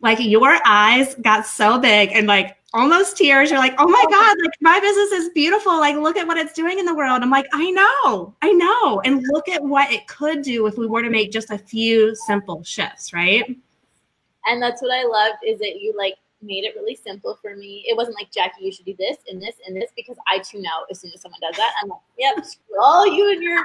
like 0.00 0.18
your 0.20 0.58
eyes 0.64 1.14
got 1.16 1.44
so 1.44 1.78
big 1.78 2.10
and 2.12 2.26
like 2.26 2.56
almost 2.74 3.16
tears. 3.16 3.50
You're 3.50 3.58
like, 3.58 3.74
oh 3.78 3.88
my 3.88 4.04
God, 4.10 4.36
like 4.42 4.52
my 4.60 4.80
business 4.80 5.12
is 5.12 5.30
beautiful. 5.30 5.78
Like, 5.78 5.96
look 5.96 6.16
at 6.16 6.26
what 6.26 6.36
it's 6.36 6.52
doing 6.52 6.78
in 6.78 6.84
the 6.84 6.94
world. 6.94 7.22
I'm 7.22 7.30
like, 7.30 7.46
I 7.52 7.70
know, 7.70 8.34
I 8.42 8.52
know. 8.52 9.00
And 9.04 9.24
look 9.32 9.48
at 9.48 9.62
what 9.62 9.90
it 9.90 10.06
could 10.06 10.42
do 10.42 10.66
if 10.66 10.76
we 10.76 10.86
were 10.86 11.02
to 11.02 11.10
make 11.10 11.32
just 11.32 11.50
a 11.50 11.58
few 11.58 12.14
simple 12.14 12.62
shifts, 12.62 13.12
right? 13.12 13.44
And 14.46 14.62
that's 14.62 14.82
what 14.82 14.92
I 14.92 15.04
loved 15.04 15.38
is 15.46 15.58
that 15.58 15.80
you 15.80 15.94
like 15.96 16.14
made 16.40 16.64
it 16.64 16.74
really 16.76 16.94
simple 16.94 17.38
for 17.42 17.56
me. 17.56 17.84
It 17.86 17.96
wasn't 17.96 18.16
like 18.16 18.30
Jackie, 18.30 18.64
you 18.64 18.72
should 18.72 18.86
do 18.86 18.94
this 18.98 19.16
and 19.28 19.42
this 19.42 19.56
and 19.66 19.76
this 19.76 19.90
because 19.96 20.16
I 20.30 20.38
tune 20.38 20.64
out 20.66 20.86
as 20.90 21.00
soon 21.00 21.10
as 21.14 21.20
someone 21.20 21.40
does 21.40 21.56
that. 21.56 21.72
I'm 21.82 21.88
like, 21.88 22.00
yep, 22.18 22.44
all 22.80 23.06
you 23.06 23.30
and 23.32 23.42
your 23.42 23.62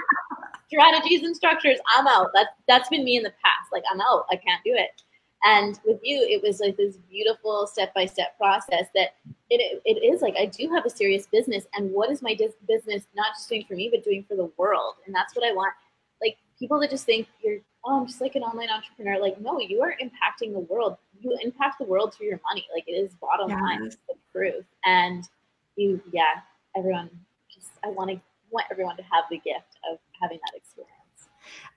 strategies 0.67 1.23
and 1.23 1.35
structures. 1.35 1.77
I'm 1.95 2.07
out. 2.07 2.31
That's 2.33 2.49
that's 2.67 2.89
been 2.89 3.03
me 3.03 3.17
in 3.17 3.23
the 3.23 3.33
past. 3.43 3.71
Like 3.71 3.83
I'm 3.91 4.01
out. 4.01 4.25
I 4.31 4.35
can't 4.35 4.63
do 4.63 4.73
it. 4.73 5.03
And 5.45 5.77
with 5.85 5.99
you, 6.03 6.25
it 6.29 6.41
was 6.41 6.59
like 6.59 6.77
this 6.77 6.97
beautiful 7.09 7.67
step 7.67 7.93
by 7.93 8.05
step 8.05 8.37
process 8.37 8.87
that 8.95 9.15
it, 9.49 9.81
it 9.83 9.99
is 10.03 10.21
like 10.21 10.35
I 10.37 10.45
do 10.45 10.69
have 10.73 10.85
a 10.85 10.89
serious 10.89 11.27
business. 11.27 11.65
And 11.73 11.91
what 11.91 12.09
is 12.09 12.21
my 12.21 12.33
dis- 12.33 12.55
business 12.67 13.03
not 13.13 13.33
just 13.35 13.49
doing 13.49 13.65
for 13.67 13.75
me, 13.75 13.89
but 13.91 14.03
doing 14.03 14.23
for 14.27 14.35
the 14.35 14.49
world? 14.57 14.95
And 15.05 15.13
that's 15.13 15.35
what 15.35 15.45
I 15.45 15.51
want. 15.51 15.73
Like 16.21 16.37
people 16.57 16.79
that 16.79 16.89
just 16.89 17.05
think 17.05 17.27
you're, 17.43 17.59
oh, 17.85 17.99
I'm 17.99 18.07
just 18.07 18.21
like 18.21 18.35
an 18.35 18.43
online 18.43 18.69
entrepreneur. 18.69 19.19
Like, 19.19 19.41
no, 19.41 19.59
you 19.59 19.81
are 19.81 19.95
impacting 20.01 20.53
the 20.53 20.59
world. 20.59 20.97
You 21.19 21.37
impact 21.43 21.79
the 21.79 21.85
world 21.85 22.13
through 22.13 22.27
your 22.27 22.39
money. 22.47 22.65
Like 22.73 22.85
it 22.87 22.93
is 22.93 23.13
bottom 23.15 23.49
yes. 23.49 23.59
line, 23.59 23.83
it's 23.83 23.97
the 24.07 24.15
truth. 24.31 24.65
And 24.85 25.27
you, 25.75 26.01
yeah, 26.13 26.41
everyone 26.77 27.09
just, 27.53 27.71
I 27.83 27.89
want 27.89 28.11
to 28.11 28.21
want 28.49 28.67
everyone 28.71 28.95
to 28.95 29.03
have 29.03 29.25
the 29.29 29.37
gift 29.37 29.77
of 29.91 29.97
having 30.21 30.39
that 30.45 30.55
experience. 30.55 30.92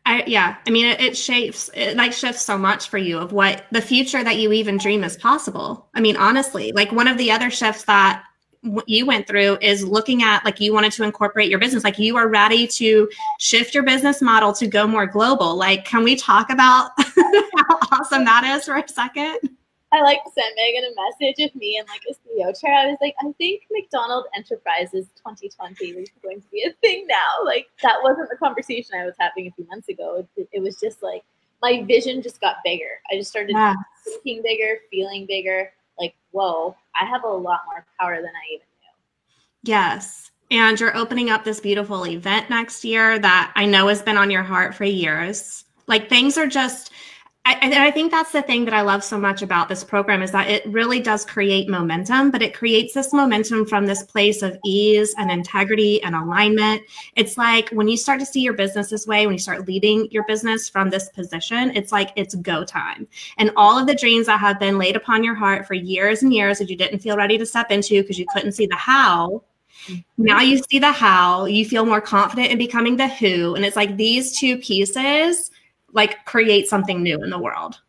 I, 0.06 0.22
yeah, 0.28 0.56
I 0.64 0.70
mean, 0.70 0.86
it, 0.86 1.00
it, 1.00 1.16
shapes, 1.16 1.68
it 1.74 1.96
like 1.96 2.12
shifts 2.12 2.42
so 2.42 2.56
much 2.56 2.88
for 2.88 2.96
you 2.96 3.18
of 3.18 3.32
what 3.32 3.64
the 3.72 3.82
future 3.82 4.22
that 4.22 4.36
you 4.36 4.52
even 4.52 4.78
dream 4.78 5.02
is 5.02 5.16
possible. 5.16 5.88
I 5.94 6.00
mean, 6.00 6.16
honestly, 6.16 6.70
like 6.70 6.92
one 6.92 7.08
of 7.08 7.18
the 7.18 7.32
other 7.32 7.50
shifts 7.50 7.82
that 7.84 8.22
you 8.86 9.04
went 9.04 9.26
through 9.26 9.58
is 9.60 9.84
looking 9.84 10.22
at 10.22 10.44
like 10.44 10.60
you 10.60 10.72
wanted 10.72 10.92
to 10.92 11.02
incorporate 11.02 11.50
your 11.50 11.58
business, 11.58 11.82
like 11.82 11.98
you 11.98 12.16
are 12.16 12.28
ready 12.28 12.68
to 12.68 13.10
shift 13.40 13.74
your 13.74 13.82
business 13.82 14.22
model 14.22 14.52
to 14.52 14.68
go 14.68 14.86
more 14.86 15.06
global. 15.06 15.56
Like, 15.56 15.84
can 15.84 16.04
we 16.04 16.14
talk 16.14 16.50
about 16.50 16.92
how 16.98 17.78
awesome 17.90 18.24
that 18.24 18.44
is 18.44 18.64
for 18.64 18.76
a 18.76 18.88
second? 18.88 19.40
I 19.92 20.02
like 20.02 20.18
sent 20.32 20.54
Megan 20.56 20.84
a 20.84 20.94
message 20.94 21.50
of 21.50 21.54
me 21.56 21.78
in 21.78 21.86
like 21.86 22.02
a 22.08 22.14
CEO 22.36 22.60
chair. 22.60 22.74
I 22.74 22.86
was 22.86 22.98
like, 23.00 23.14
I 23.20 23.32
think 23.38 23.62
McDonald 23.70 24.26
Enterprises 24.36 25.08
2020 25.16 25.86
is 25.86 26.10
going 26.22 26.40
to 26.40 26.48
be 26.52 26.62
a 26.62 26.72
thing 26.80 27.06
now. 27.06 27.44
Like 27.44 27.68
that 27.82 27.96
wasn't 28.02 28.28
the 28.30 28.36
conversation 28.36 28.98
I 28.98 29.04
was 29.04 29.14
having 29.18 29.46
a 29.46 29.50
few 29.52 29.66
months 29.68 29.88
ago. 29.88 30.26
It, 30.36 30.48
it 30.52 30.60
was 30.60 30.78
just 30.80 31.02
like 31.02 31.22
my 31.62 31.82
vision 31.84 32.22
just 32.22 32.40
got 32.40 32.56
bigger. 32.64 33.00
I 33.10 33.16
just 33.16 33.30
started 33.30 33.52
yeah. 33.52 33.74
thinking 34.04 34.42
bigger, 34.42 34.78
feeling 34.90 35.26
bigger. 35.26 35.72
Like, 35.98 36.14
whoa, 36.32 36.76
I 37.00 37.06
have 37.06 37.24
a 37.24 37.28
lot 37.28 37.60
more 37.66 37.84
power 37.98 38.16
than 38.16 38.26
I 38.26 38.54
even 38.54 38.66
knew. 38.80 39.72
Yes. 39.72 40.30
And 40.50 40.78
you're 40.78 40.96
opening 40.96 41.30
up 41.30 41.44
this 41.44 41.60
beautiful 41.60 42.06
event 42.06 42.50
next 42.50 42.84
year 42.84 43.18
that 43.18 43.52
I 43.56 43.66
know 43.66 43.88
has 43.88 44.02
been 44.02 44.16
on 44.16 44.30
your 44.30 44.42
heart 44.42 44.74
for 44.74 44.84
years. 44.84 45.64
Like 45.86 46.08
things 46.08 46.36
are 46.36 46.46
just 46.46 46.92
I, 47.46 47.52
and 47.62 47.72
I 47.74 47.92
think 47.92 48.10
that's 48.10 48.32
the 48.32 48.42
thing 48.42 48.64
that 48.64 48.74
I 48.74 48.80
love 48.80 49.04
so 49.04 49.16
much 49.16 49.40
about 49.40 49.68
this 49.68 49.84
program 49.84 50.20
is 50.20 50.32
that 50.32 50.50
it 50.50 50.66
really 50.66 50.98
does 50.98 51.24
create 51.24 51.68
momentum, 51.68 52.32
but 52.32 52.42
it 52.42 52.52
creates 52.52 52.92
this 52.92 53.12
momentum 53.12 53.66
from 53.66 53.86
this 53.86 54.02
place 54.02 54.42
of 54.42 54.58
ease 54.64 55.14
and 55.16 55.30
integrity 55.30 56.02
and 56.02 56.16
alignment. 56.16 56.82
It's 57.14 57.38
like 57.38 57.68
when 57.68 57.86
you 57.86 57.96
start 57.96 58.18
to 58.18 58.26
see 58.26 58.40
your 58.40 58.54
business 58.54 58.90
this 58.90 59.06
way, 59.06 59.26
when 59.26 59.34
you 59.34 59.38
start 59.38 59.68
leading 59.68 60.10
your 60.10 60.24
business 60.26 60.68
from 60.68 60.90
this 60.90 61.08
position, 61.10 61.70
it's 61.76 61.92
like 61.92 62.10
it's 62.16 62.34
go 62.34 62.64
time. 62.64 63.06
And 63.38 63.52
all 63.54 63.78
of 63.78 63.86
the 63.86 63.94
dreams 63.94 64.26
that 64.26 64.40
have 64.40 64.58
been 64.58 64.76
laid 64.76 64.96
upon 64.96 65.22
your 65.22 65.36
heart 65.36 65.68
for 65.68 65.74
years 65.74 66.24
and 66.24 66.34
years 66.34 66.58
that 66.58 66.68
you 66.68 66.76
didn't 66.76 66.98
feel 66.98 67.16
ready 67.16 67.38
to 67.38 67.46
step 67.46 67.70
into 67.70 68.02
because 68.02 68.18
you 68.18 68.26
couldn't 68.32 68.52
see 68.52 68.66
the 68.66 68.74
how, 68.74 69.44
mm-hmm. 69.86 70.00
now 70.18 70.40
you 70.40 70.58
see 70.68 70.80
the 70.80 70.90
how, 70.90 71.44
you 71.44 71.64
feel 71.64 71.86
more 71.86 72.00
confident 72.00 72.50
in 72.50 72.58
becoming 72.58 72.96
the 72.96 73.06
who. 73.06 73.54
And 73.54 73.64
it's 73.64 73.76
like 73.76 73.96
these 73.96 74.36
two 74.36 74.58
pieces 74.58 75.52
like 75.92 76.24
create 76.24 76.68
something 76.68 77.02
new 77.02 77.22
in 77.22 77.30
the 77.30 77.38
world. 77.38 77.80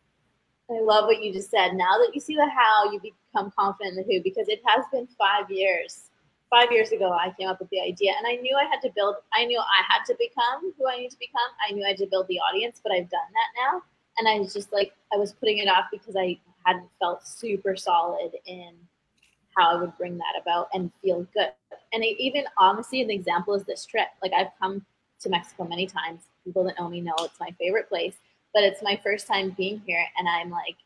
I 0.70 0.80
love 0.80 1.06
what 1.06 1.22
you 1.22 1.32
just 1.32 1.50
said. 1.50 1.74
Now 1.74 1.96
that 1.98 2.10
you 2.14 2.20
see 2.20 2.36
the 2.36 2.48
how, 2.48 2.92
you 2.92 3.00
become 3.00 3.52
confident 3.58 3.96
in 3.96 4.04
the 4.04 4.12
who 4.12 4.22
because 4.22 4.48
it 4.48 4.60
has 4.66 4.84
been 4.92 5.08
five 5.18 5.50
years. 5.50 6.04
Five 6.50 6.72
years 6.72 6.92
ago, 6.92 7.12
I 7.12 7.34
came 7.38 7.48
up 7.48 7.60
with 7.60 7.68
the 7.68 7.80
idea, 7.80 8.12
and 8.16 8.26
I 8.26 8.40
knew 8.40 8.56
I 8.56 8.64
had 8.64 8.80
to 8.80 8.90
build. 8.94 9.16
I 9.34 9.44
knew 9.44 9.58
I 9.58 9.82
had 9.86 10.04
to 10.06 10.16
become 10.18 10.72
who 10.78 10.88
I 10.88 10.96
need 10.96 11.10
to 11.10 11.18
become. 11.18 11.50
I 11.68 11.74
knew 11.74 11.84
I 11.84 11.88
had 11.88 11.98
to 11.98 12.06
build 12.06 12.26
the 12.28 12.38
audience, 12.38 12.80
but 12.82 12.90
I've 12.90 13.10
done 13.10 13.20
that 13.34 13.62
now. 13.62 13.82
And 14.16 14.26
I 14.26 14.40
was 14.40 14.54
just 14.54 14.72
like, 14.72 14.92
I 15.12 15.16
was 15.16 15.32
putting 15.32 15.58
it 15.58 15.68
off 15.68 15.86
because 15.92 16.16
I 16.16 16.38
hadn't 16.64 16.88
felt 16.98 17.26
super 17.26 17.76
solid 17.76 18.32
in 18.46 18.72
how 19.56 19.76
I 19.76 19.80
would 19.80 19.96
bring 19.98 20.16
that 20.18 20.40
about 20.40 20.68
and 20.72 20.90
feel 21.02 21.26
good. 21.34 21.50
And 21.92 22.04
even 22.04 22.44
honestly, 22.56 23.02
an 23.02 23.10
example 23.10 23.54
is 23.54 23.64
this 23.64 23.84
trip. 23.84 24.08
Like 24.22 24.32
I've 24.32 24.58
come 24.60 24.84
to 25.20 25.28
Mexico 25.28 25.64
many 25.64 25.86
times. 25.86 26.22
People 26.48 26.64
that 26.64 26.78
know 26.78 26.88
me 26.88 27.02
know 27.02 27.14
it's 27.20 27.38
my 27.38 27.54
favorite 27.58 27.90
place, 27.90 28.14
but 28.54 28.62
it's 28.62 28.82
my 28.82 28.98
first 29.04 29.26
time 29.26 29.50
being 29.50 29.82
here, 29.86 30.02
and 30.16 30.26
I'm 30.26 30.48
like 30.48 30.76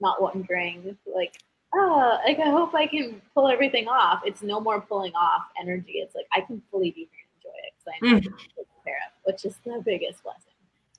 not 0.00 0.20
wondering 0.20 0.96
like, 1.06 1.36
oh, 1.72 2.18
like 2.26 2.40
I 2.40 2.50
hope 2.50 2.74
I 2.74 2.88
can 2.88 3.22
pull 3.32 3.48
everything 3.48 3.86
off. 3.86 4.22
It's 4.26 4.42
no 4.42 4.60
more 4.60 4.80
pulling 4.80 5.14
off 5.14 5.42
energy. 5.60 5.98
It's 5.98 6.16
like 6.16 6.26
I 6.32 6.40
can 6.40 6.60
fully 6.72 6.90
be 6.90 7.08
here 7.12 7.20
and 7.22 7.38
enjoy 7.38 7.58
it 7.62 7.72
because 7.78 7.94
I'm 8.02 8.32
mm. 8.32 8.38
taken 8.56 8.64
care 8.84 8.98
of, 9.06 9.32
which 9.32 9.44
is 9.44 9.54
the 9.64 9.80
biggest 9.84 10.24
blessing. 10.24 10.50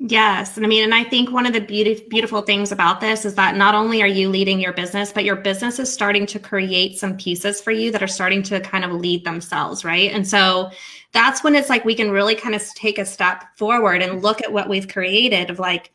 Yes. 0.03 0.57
And 0.57 0.65
I 0.65 0.69
mean, 0.69 0.83
and 0.83 0.95
I 0.95 1.03
think 1.03 1.29
one 1.29 1.45
of 1.45 1.53
the 1.53 1.61
beauty, 1.61 2.07
beautiful 2.09 2.41
things 2.41 2.71
about 2.71 3.01
this 3.01 3.23
is 3.23 3.35
that 3.35 3.55
not 3.55 3.75
only 3.75 4.01
are 4.01 4.07
you 4.07 4.29
leading 4.29 4.59
your 4.59 4.73
business, 4.73 5.13
but 5.13 5.23
your 5.23 5.35
business 5.35 5.77
is 5.77 5.93
starting 5.93 6.25
to 6.25 6.39
create 6.39 6.97
some 6.97 7.17
pieces 7.17 7.61
for 7.61 7.69
you 7.71 7.91
that 7.91 8.01
are 8.01 8.07
starting 8.07 8.41
to 8.43 8.59
kind 8.61 8.83
of 8.83 8.93
lead 8.93 9.23
themselves. 9.25 9.85
Right. 9.85 10.11
And 10.11 10.27
so 10.27 10.71
that's 11.13 11.43
when 11.43 11.55
it's 11.55 11.69
like 11.69 11.85
we 11.85 11.95
can 11.95 12.11
really 12.11 12.35
kind 12.35 12.55
of 12.55 12.63
take 12.73 12.97
a 12.97 13.05
step 13.05 13.45
forward 13.57 14.01
and 14.01 14.21
look 14.21 14.41
at 14.41 14.51
what 14.51 14.69
we've 14.69 14.87
created 14.87 15.49
of 15.49 15.59
like, 15.59 15.91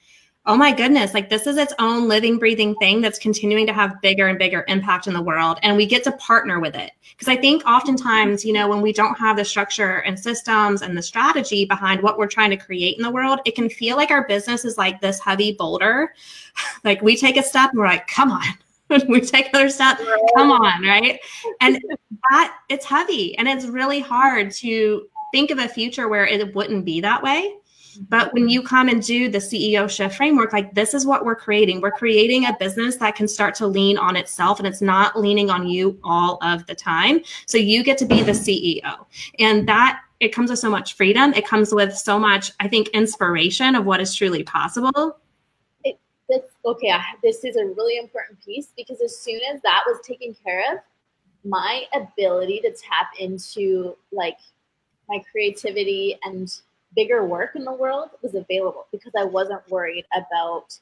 oh 0.49 0.57
my 0.57 0.73
goodness, 0.73 1.13
like 1.13 1.29
this 1.29 1.47
is 1.47 1.57
its 1.57 1.75
own 1.81 2.07
living, 2.07 2.39
breathing 2.39 2.75
thing 2.77 3.01
that's 3.01 3.19
continuing 3.19 3.67
to 3.67 3.73
have 3.73 4.01
bigger 4.01 4.29
and 4.29 4.39
bigger 4.39 4.65
impact 4.69 5.09
in 5.09 5.13
the 5.13 5.23
world. 5.23 5.59
And 5.63 5.77
we 5.77 5.87
get 5.87 6.05
to 6.05 6.13
partner 6.13 6.61
with 6.61 6.77
it. 6.77 6.93
Because 7.11 7.27
I 7.27 7.37
think 7.37 7.65
oftentimes, 7.67 8.45
you 8.45 8.53
know, 8.53 8.69
when 8.69 8.81
we 8.81 8.93
don't 8.93 9.19
have 9.19 9.37
the 9.37 9.45
structure 9.45 9.99
and 9.99 10.19
systems 10.19 10.83
and 10.83 10.97
the 10.97 11.03
strategy 11.03 11.65
behind 11.65 12.01
what 12.01 12.17
we're 12.17 12.29
trying 12.29 12.51
to 12.51 12.57
create 12.57 12.97
in 12.97 13.03
the 13.03 13.11
world, 13.11 13.41
it 13.45 13.57
can 13.57 13.69
feel 13.69 13.97
like 13.97 14.11
our 14.13 14.27
business 14.29 14.65
is 14.65 14.79
like 14.79 15.01
this 15.01 15.19
heavy 15.19 15.53
boulder. 15.53 16.15
like 16.85 17.03
we 17.03 17.17
take 17.17 17.37
a 17.37 17.43
step 17.43 17.71
and 17.71 17.81
we're 17.81 17.87
like, 17.87 18.07
come 18.07 18.31
on, 18.31 18.45
we 19.09 19.21
take 19.21 19.49
another 19.49 19.69
step. 19.71 19.99
Come 20.37 20.53
on, 20.53 20.83
right? 20.83 21.19
And 21.61 21.81
that 22.31 22.57
it's 22.69 22.85
heavy 22.85 23.37
and 23.39 23.49
it's 23.49 23.67
really 23.67 24.01
hard 24.01 24.51
to 24.53 25.07
think 25.33 25.51
of 25.51 25.59
a 25.59 25.69
future 25.69 26.09
where 26.09 26.27
it 26.27 26.55
wouldn't 26.55 26.85
be 26.85 27.01
that 27.01 27.23
way. 27.23 27.57
But 28.09 28.33
when 28.35 28.45
mm-hmm. 28.45 28.51
you 28.51 28.63
come 28.63 28.89
and 28.89 29.03
do 29.03 29.29
the 29.29 29.39
CEO 29.39 29.89
shift 29.89 30.17
framework, 30.17 30.53
like 30.53 30.75
this 30.75 30.95
is 30.95 31.07
what 31.07 31.25
we're 31.25 31.37
creating. 31.37 31.81
We're 31.81 31.91
creating 31.91 32.47
a 32.47 32.57
business 32.59 32.97
that 32.97 33.17
can 33.17 33.27
start 33.27 33.55
to 33.57 33.67
lean 33.67 33.99
on 33.99 34.17
itself 34.17 34.59
and 34.59 34.67
it's 34.67 34.83
not 34.83 35.19
leaning 35.19 35.51
on 35.51 35.67
you 35.67 35.99
all 36.05 36.39
of 36.43 36.67
the 36.67 36.75
time. 36.75 37.21
So 37.47 37.59
you 37.59 37.83
get 37.83 37.99
to 37.99 38.05
be 38.05 38.23
the 38.23 38.33
CEO. 38.33 39.07
And 39.39 39.69
that 39.69 40.01
it 40.21 40.29
comes 40.29 40.51
with 40.51 40.59
so 40.59 40.71
much 40.71 40.95
freedom. 40.95 41.35
It 41.35 41.47
comes 41.47 41.75
with 41.75 41.97
so 41.97 42.19
much, 42.19 42.53
I 42.61 42.69
think, 42.69 42.89
inspiration 42.89 43.75
of 43.75 43.85
what 43.85 44.01
is 44.01 44.15
truly 44.15 44.43
possible. 44.43 45.19
Okay, 46.67 46.93
this 47.23 47.45
is 47.45 47.55
a 47.57 47.65
really 47.65 47.97
important 47.97 48.45
piece 48.45 48.73
because 48.77 49.01
as 49.01 49.17
soon 49.17 49.41
as 49.55 49.63
that 49.63 49.85
was 49.87 50.05
taken 50.05 50.35
care 50.45 50.65
of, 50.73 50.81
my 51.45 51.85
ability 51.95 52.61
to 52.61 52.73
tap 52.73 53.11
into 53.21 53.97
like 54.11 54.39
my 55.09 55.23
creativity 55.31 56.19
and 56.25 56.53
bigger 56.97 57.25
work 57.25 57.55
in 57.55 57.63
the 57.63 57.73
world 57.73 58.11
was 58.21 58.35
available 58.35 58.87
because 58.91 59.13
I 59.17 59.23
wasn't 59.23 59.63
worried 59.71 60.07
about 60.17 60.77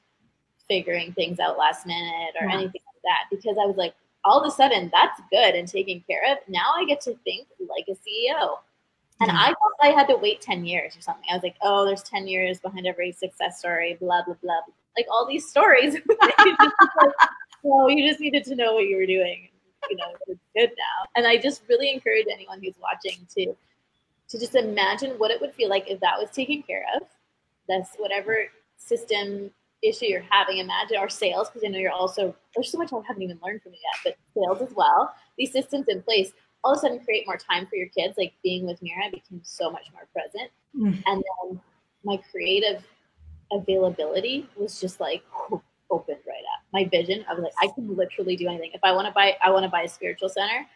figuring 0.69 1.13
things 1.13 1.39
out 1.39 1.59
last 1.59 1.87
minute 1.87 2.35
or 2.41 2.47
yeah. 2.47 2.55
anything 2.55 2.81
like 2.87 3.03
that 3.05 3.25
because 3.31 3.57
I 3.61 3.67
was 3.67 3.77
like, 3.77 3.95
all 4.25 4.41
of 4.41 4.51
a 4.51 4.51
sudden, 4.51 4.91
that's 4.91 5.21
good 5.31 5.55
and 5.55 5.69
taken 5.69 6.03
care 6.09 6.33
of. 6.33 6.39
Now 6.49 6.73
I 6.75 6.87
get 6.87 7.03
to 7.03 7.15
think 7.25 7.47
like 7.61 7.85
a 7.89 7.93
CEO. 7.93 8.57
And 9.21 9.31
yeah. 9.31 9.37
I 9.39 9.47
thought 9.49 9.83
I 9.83 9.89
had 9.89 10.09
to 10.09 10.17
wait 10.17 10.41
10 10.41 10.65
years 10.65 10.97
or 10.97 11.03
something. 11.03 11.25
I 11.31 11.35
was 11.35 11.43
like, 11.43 11.57
oh, 11.61 11.85
there's 11.85 12.03
10 12.03 12.27
years 12.27 12.59
behind 12.59 12.87
every 12.87 13.13
success 13.13 13.59
story, 13.59 13.99
blah, 14.01 14.25
blah, 14.25 14.35
blah. 14.43 14.61
Like 14.97 15.07
all 15.11 15.27
these 15.27 15.49
stories. 15.49 15.97
well, 17.63 17.91
you 17.91 18.09
just 18.09 18.21
needed 18.21 18.45
to 18.45 18.55
know 18.55 18.75
what 18.75 18.87
you 18.87 18.97
were 18.97 19.07
doing. 19.07 19.49
You 19.91 19.97
know, 19.97 20.15
it's 20.29 20.41
good 20.57 20.71
now. 20.71 21.11
And 21.17 21.27
I 21.27 21.37
just 21.37 21.63
really 21.69 21.91
encourage 21.93 22.27
anyone 22.33 22.61
who's 22.63 22.77
watching 22.81 23.27
to 23.37 23.55
to 24.29 24.39
just 24.39 24.55
imagine 24.55 25.13
what 25.19 25.31
it 25.31 25.41
would 25.41 25.53
feel 25.53 25.69
like 25.69 25.91
if 25.91 26.01
that 26.01 26.19
was 26.19 26.31
taken 26.31 26.63
care 26.63 26.85
of. 26.97 27.03
That's 27.69 27.91
whatever 27.97 28.47
system 28.77 29.51
issue 29.83 30.07
you're 30.07 30.25
having. 30.31 30.59
Imagine 30.59 30.99
or 30.99 31.09
sales, 31.09 31.49
because 31.51 31.65
I 31.65 31.69
know 31.69 31.79
you're 31.79 31.93
also 31.93 32.35
there's 32.55 32.71
so 32.71 32.79
much 32.79 32.93
I 32.93 33.01
haven't 33.07 33.23
even 33.23 33.39
learned 33.45 33.63
from 33.63 33.73
you 33.73 33.79
yet, 33.83 34.17
but 34.35 34.43
sales 34.43 34.71
as 34.71 34.75
well. 34.75 35.15
These 35.37 35.53
systems 35.53 35.89
in 35.89 36.03
place 36.03 36.33
all 36.63 36.73
of 36.73 36.79
a 36.79 36.81
sudden 36.81 37.01
create 37.05 37.27
more 37.27 37.37
time 37.37 37.67
for 37.67 37.77
your 37.77 37.89
kids. 37.89 38.15
Like 38.17 38.33
being 38.43 38.67
with 38.67 38.83
Mira 38.83 39.11
became 39.13 39.41
so 39.43 39.71
much 39.71 39.85
more 39.93 40.09
present. 40.13 40.51
Mm. 40.77 41.03
And 41.07 41.23
then 41.23 41.61
my 42.05 42.19
creative 42.31 42.83
availability 43.53 44.49
was 44.57 44.81
just 44.81 45.01
like 45.01 45.23
opened 45.91 46.19
right 46.27 46.43
up. 46.55 46.65
My 46.73 46.85
vision, 46.85 47.25
I 47.29 47.35
was 47.35 47.43
like, 47.43 47.53
I 47.61 47.73
can 47.75 47.97
literally 47.97 48.37
do 48.37 48.49
anything. 48.49 48.71
If 48.75 48.81
I 48.83 48.93
want 48.93 49.07
to 49.07 49.13
buy, 49.13 49.37
I 49.43 49.51
want 49.51 49.65
to 49.65 49.71
buy 49.71 49.83
a 49.83 49.89
spiritual 49.89 50.29
center, 50.29 50.67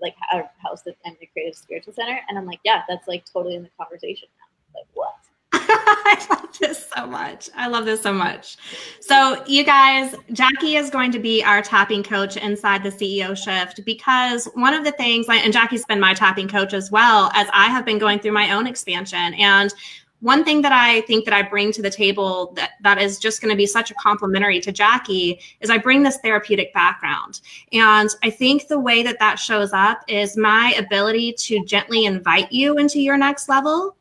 like 0.00 0.14
a 0.32 0.42
house 0.58 0.82
that 0.82 0.96
I'm 1.06 1.16
the 1.20 1.26
creative 1.26 1.54
spiritual 1.54 1.92
center. 1.92 2.18
And 2.28 2.38
I'm 2.38 2.46
like, 2.46 2.60
yeah, 2.64 2.82
that's 2.88 3.06
like 3.06 3.24
totally 3.30 3.54
in 3.54 3.62
the 3.62 3.70
conversation 3.78 4.28
now. 4.38 4.80
Like 4.80 4.88
what? 4.94 5.14
I 5.52 6.26
love 6.30 6.58
this 6.58 6.86
so 6.94 7.06
much. 7.06 7.48
I 7.54 7.68
love 7.68 7.84
this 7.84 8.02
so 8.02 8.12
much. 8.12 8.56
So, 9.00 9.42
you 9.46 9.64
guys, 9.64 10.14
Jackie 10.32 10.76
is 10.76 10.90
going 10.90 11.12
to 11.12 11.18
be 11.18 11.44
our 11.44 11.62
tapping 11.62 12.02
coach 12.02 12.36
inside 12.36 12.82
the 12.82 12.90
CEO 12.90 13.36
shift 13.36 13.84
because 13.84 14.46
one 14.54 14.74
of 14.74 14.84
the 14.84 14.92
things, 14.92 15.26
and 15.28 15.52
Jackie's 15.52 15.84
been 15.84 16.00
my 16.00 16.12
tapping 16.12 16.48
coach 16.48 16.74
as 16.74 16.90
well 16.90 17.30
as 17.34 17.48
I 17.52 17.66
have 17.66 17.84
been 17.84 17.98
going 17.98 18.18
through 18.18 18.32
my 18.32 18.52
own 18.52 18.66
expansion. 18.66 19.34
And 19.34 19.72
one 20.20 20.44
thing 20.44 20.62
that 20.62 20.72
I 20.72 21.02
think 21.02 21.24
that 21.26 21.34
I 21.34 21.42
bring 21.42 21.70
to 21.72 21.82
the 21.82 21.90
table 21.90 22.52
that, 22.56 22.72
that 22.82 23.00
is 23.00 23.18
just 23.18 23.42
going 23.42 23.50
to 23.50 23.56
be 23.56 23.66
such 23.66 23.90
a 23.90 23.94
complementary 23.94 24.60
to 24.60 24.72
Jackie 24.72 25.40
is 25.60 25.70
I 25.70 25.78
bring 25.78 26.02
this 26.02 26.18
therapeutic 26.18 26.72
background. 26.72 27.40
And 27.72 28.08
I 28.22 28.30
think 28.30 28.68
the 28.68 28.78
way 28.78 29.02
that 29.02 29.18
that 29.18 29.38
shows 29.38 29.72
up 29.72 30.02
is 30.08 30.36
my 30.36 30.74
ability 30.78 31.34
to 31.40 31.64
gently 31.64 32.06
invite 32.06 32.50
you 32.50 32.78
into 32.78 33.00
your 33.00 33.18
next 33.18 33.48
level 33.48 33.96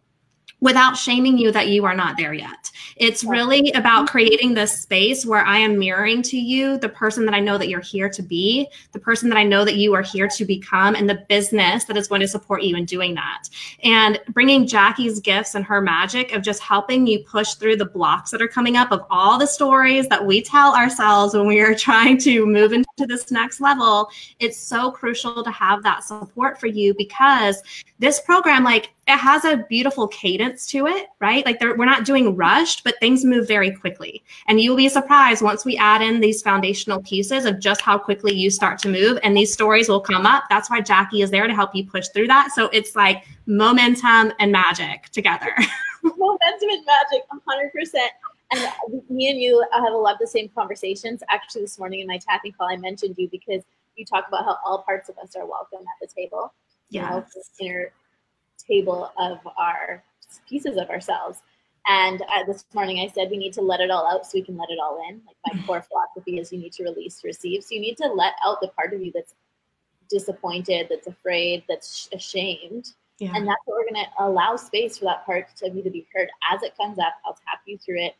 without 0.63 0.95
shaming 0.95 1.37
you 1.37 1.51
that 1.51 1.67
you 1.67 1.83
are 1.83 1.93
not 1.93 2.15
there 2.15 2.33
yet. 2.33 2.71
It's 2.95 3.25
really 3.25 3.69
about 3.73 4.05
mm-hmm. 4.05 4.11
creating 4.11 4.53
this 4.53 4.79
space 4.79 5.25
where 5.25 5.45
I 5.45 5.57
am 5.57 5.77
mirroring 5.77 6.21
to 6.23 6.37
you 6.37 6.77
the 6.77 6.87
person 6.87 7.25
that 7.25 7.35
I 7.35 7.41
know 7.41 7.57
that 7.57 7.67
you're 7.67 7.81
here 7.81 8.07
to 8.09 8.21
be, 8.23 8.69
the 8.93 8.99
person 8.99 9.27
that 9.27 9.37
I 9.37 9.43
know 9.43 9.65
that 9.65 9.75
you 9.75 9.93
are 9.93 10.01
here 10.01 10.29
to 10.29 10.45
become, 10.45 10.95
and 10.95 11.09
the 11.09 11.25
business 11.27 11.83
that 11.83 11.97
is 11.97 12.07
going 12.07 12.21
to 12.21 12.29
support 12.29 12.63
you 12.63 12.77
in 12.77 12.85
doing 12.85 13.13
that. 13.15 13.49
And 13.83 14.21
bringing 14.29 14.65
Jackie's 14.65 15.19
gifts 15.19 15.53
and 15.53 15.65
her 15.65 15.81
magic 15.81 16.31
of 16.31 16.41
just 16.41 16.61
helping 16.61 17.05
you 17.07 17.19
push 17.19 17.55
through 17.55 17.75
the 17.75 17.85
blocks 17.85 18.31
that 18.31 18.41
are 18.41 18.47
coming 18.47 18.77
up 18.77 18.93
of 18.93 19.05
all 19.09 19.37
the 19.37 19.47
stories 19.47 20.07
that 20.07 20.25
we 20.25 20.41
tell 20.41 20.73
ourselves 20.75 21.33
when 21.33 21.45
we 21.45 21.59
are 21.59 21.75
trying 21.83 22.17
to 22.19 22.45
move 22.45 22.71
into 22.71 22.87
this 23.05 23.31
next 23.31 23.59
level. 23.59 24.09
It's 24.39 24.57
so 24.57 24.91
crucial 24.91 25.43
to 25.43 25.51
have 25.51 25.83
that 25.83 26.05
support 26.05 26.57
for 26.57 26.67
you 26.67 26.93
because 26.93 27.61
this 27.99 28.21
program, 28.21 28.63
like, 28.63 28.91
it 29.07 29.17
has 29.17 29.43
a 29.43 29.65
beautiful 29.69 30.07
cadence 30.07 30.65
to 30.67 30.87
it, 30.87 31.07
right? 31.19 31.45
Like 31.45 31.59
we're 31.59 31.85
not 31.85 32.05
doing 32.05 32.37
rushed, 32.37 32.85
but 32.85 32.95
things 32.99 33.25
move 33.25 33.47
very 33.47 33.71
quickly. 33.71 34.23
And 34.47 34.61
you'll 34.61 34.77
be 34.77 34.87
surprised 34.87 35.41
once 35.41 35.65
we 35.65 35.75
add 35.75 36.01
in 36.01 36.21
these 36.21 36.41
foundational 36.41 37.01
pieces 37.01 37.45
of 37.45 37.59
just 37.59 37.81
how 37.81 37.97
quickly 37.97 38.33
you 38.33 38.49
start 38.49 38.79
to 38.79 38.89
move 38.89 39.19
and 39.21 39.35
these 39.35 39.51
stories 39.51 39.89
will 39.89 39.99
come 39.99 40.25
up. 40.25 40.45
That's 40.49 40.69
why 40.69 40.79
Jackie 40.79 41.21
is 41.21 41.31
there 41.31 41.47
to 41.47 41.53
help 41.53 41.75
you 41.75 41.85
push 41.85 42.07
through 42.09 42.27
that. 42.27 42.51
So 42.51 42.69
it's 42.71 42.95
like 42.95 43.25
momentum 43.45 44.31
and 44.39 44.53
magic 44.53 45.09
together. 45.09 45.53
momentum 46.03 46.69
and 46.69 46.85
magic, 46.85 47.23
100%. 47.29 48.07
And 48.51 49.01
me 49.09 49.29
and 49.29 49.39
you 49.39 49.65
have 49.73 49.91
a 49.91 49.97
lot 49.97 50.13
of 50.13 50.19
the 50.19 50.27
same 50.27 50.49
conversations. 50.55 51.21
Actually, 51.29 51.63
this 51.63 51.77
morning 51.77 51.99
in 51.99 52.07
my 52.07 52.19
tapping 52.19 52.53
call, 52.53 52.69
I 52.69 52.77
mentioned 52.77 53.15
you 53.17 53.27
because 53.29 53.63
you 53.95 54.05
talk 54.05 54.27
about 54.29 54.45
how 54.45 54.57
all 54.65 54.83
parts 54.83 55.09
of 55.09 55.17
us 55.17 55.35
are 55.35 55.45
welcome 55.45 55.79
at 55.79 55.99
the 55.99 56.07
table. 56.07 56.53
Yeah. 56.89 57.15
You 57.15 57.19
know, 57.19 57.25
inner 57.59 57.91
table 58.67 59.11
of 59.17 59.39
our 59.57 60.03
pieces 60.47 60.77
of 60.77 60.89
ourselves. 60.89 61.41
And 61.85 62.21
uh, 62.21 62.45
this 62.47 62.65
morning 62.73 62.99
I 62.99 63.11
said 63.11 63.29
we 63.29 63.37
need 63.37 63.53
to 63.53 63.61
let 63.61 63.81
it 63.81 63.91
all 63.91 64.07
out 64.07 64.25
so 64.25 64.31
we 64.35 64.41
can 64.41 64.57
let 64.57 64.69
it 64.69 64.79
all 64.81 65.03
in. 65.09 65.21
Like 65.25 65.55
my 65.55 65.63
core 65.67 65.81
philosophy 65.81 66.39
is 66.39 66.51
you 66.51 66.59
need 66.59 66.73
to 66.73 66.83
release 66.83 67.19
to 67.21 67.27
receive. 67.27 67.63
So 67.63 67.75
you 67.75 67.81
need 67.81 67.97
to 67.97 68.07
let 68.07 68.33
out 68.45 68.61
the 68.61 68.69
part 68.69 68.93
of 68.93 69.01
you 69.01 69.11
that's 69.13 69.35
disappointed, 70.09 70.87
that's 70.89 71.07
afraid, 71.07 71.63
that's 71.67 72.09
ashamed. 72.13 72.93
Yeah. 73.19 73.31
And 73.35 73.47
that's 73.47 73.61
what 73.65 73.77
we're 73.77 73.93
going 73.93 74.05
to 74.05 74.23
allow 74.23 74.55
space 74.55 74.97
for 74.97 75.05
that 75.05 75.25
part 75.25 75.47
of 75.61 75.75
you 75.75 75.83
to 75.83 75.89
be 75.89 76.07
heard 76.13 76.29
as 76.51 76.63
it 76.63 76.75
comes 76.77 76.99
up. 76.99 77.13
I'll 77.25 77.33
tap 77.33 77.61
you 77.65 77.77
through 77.77 78.03
it. 78.05 78.15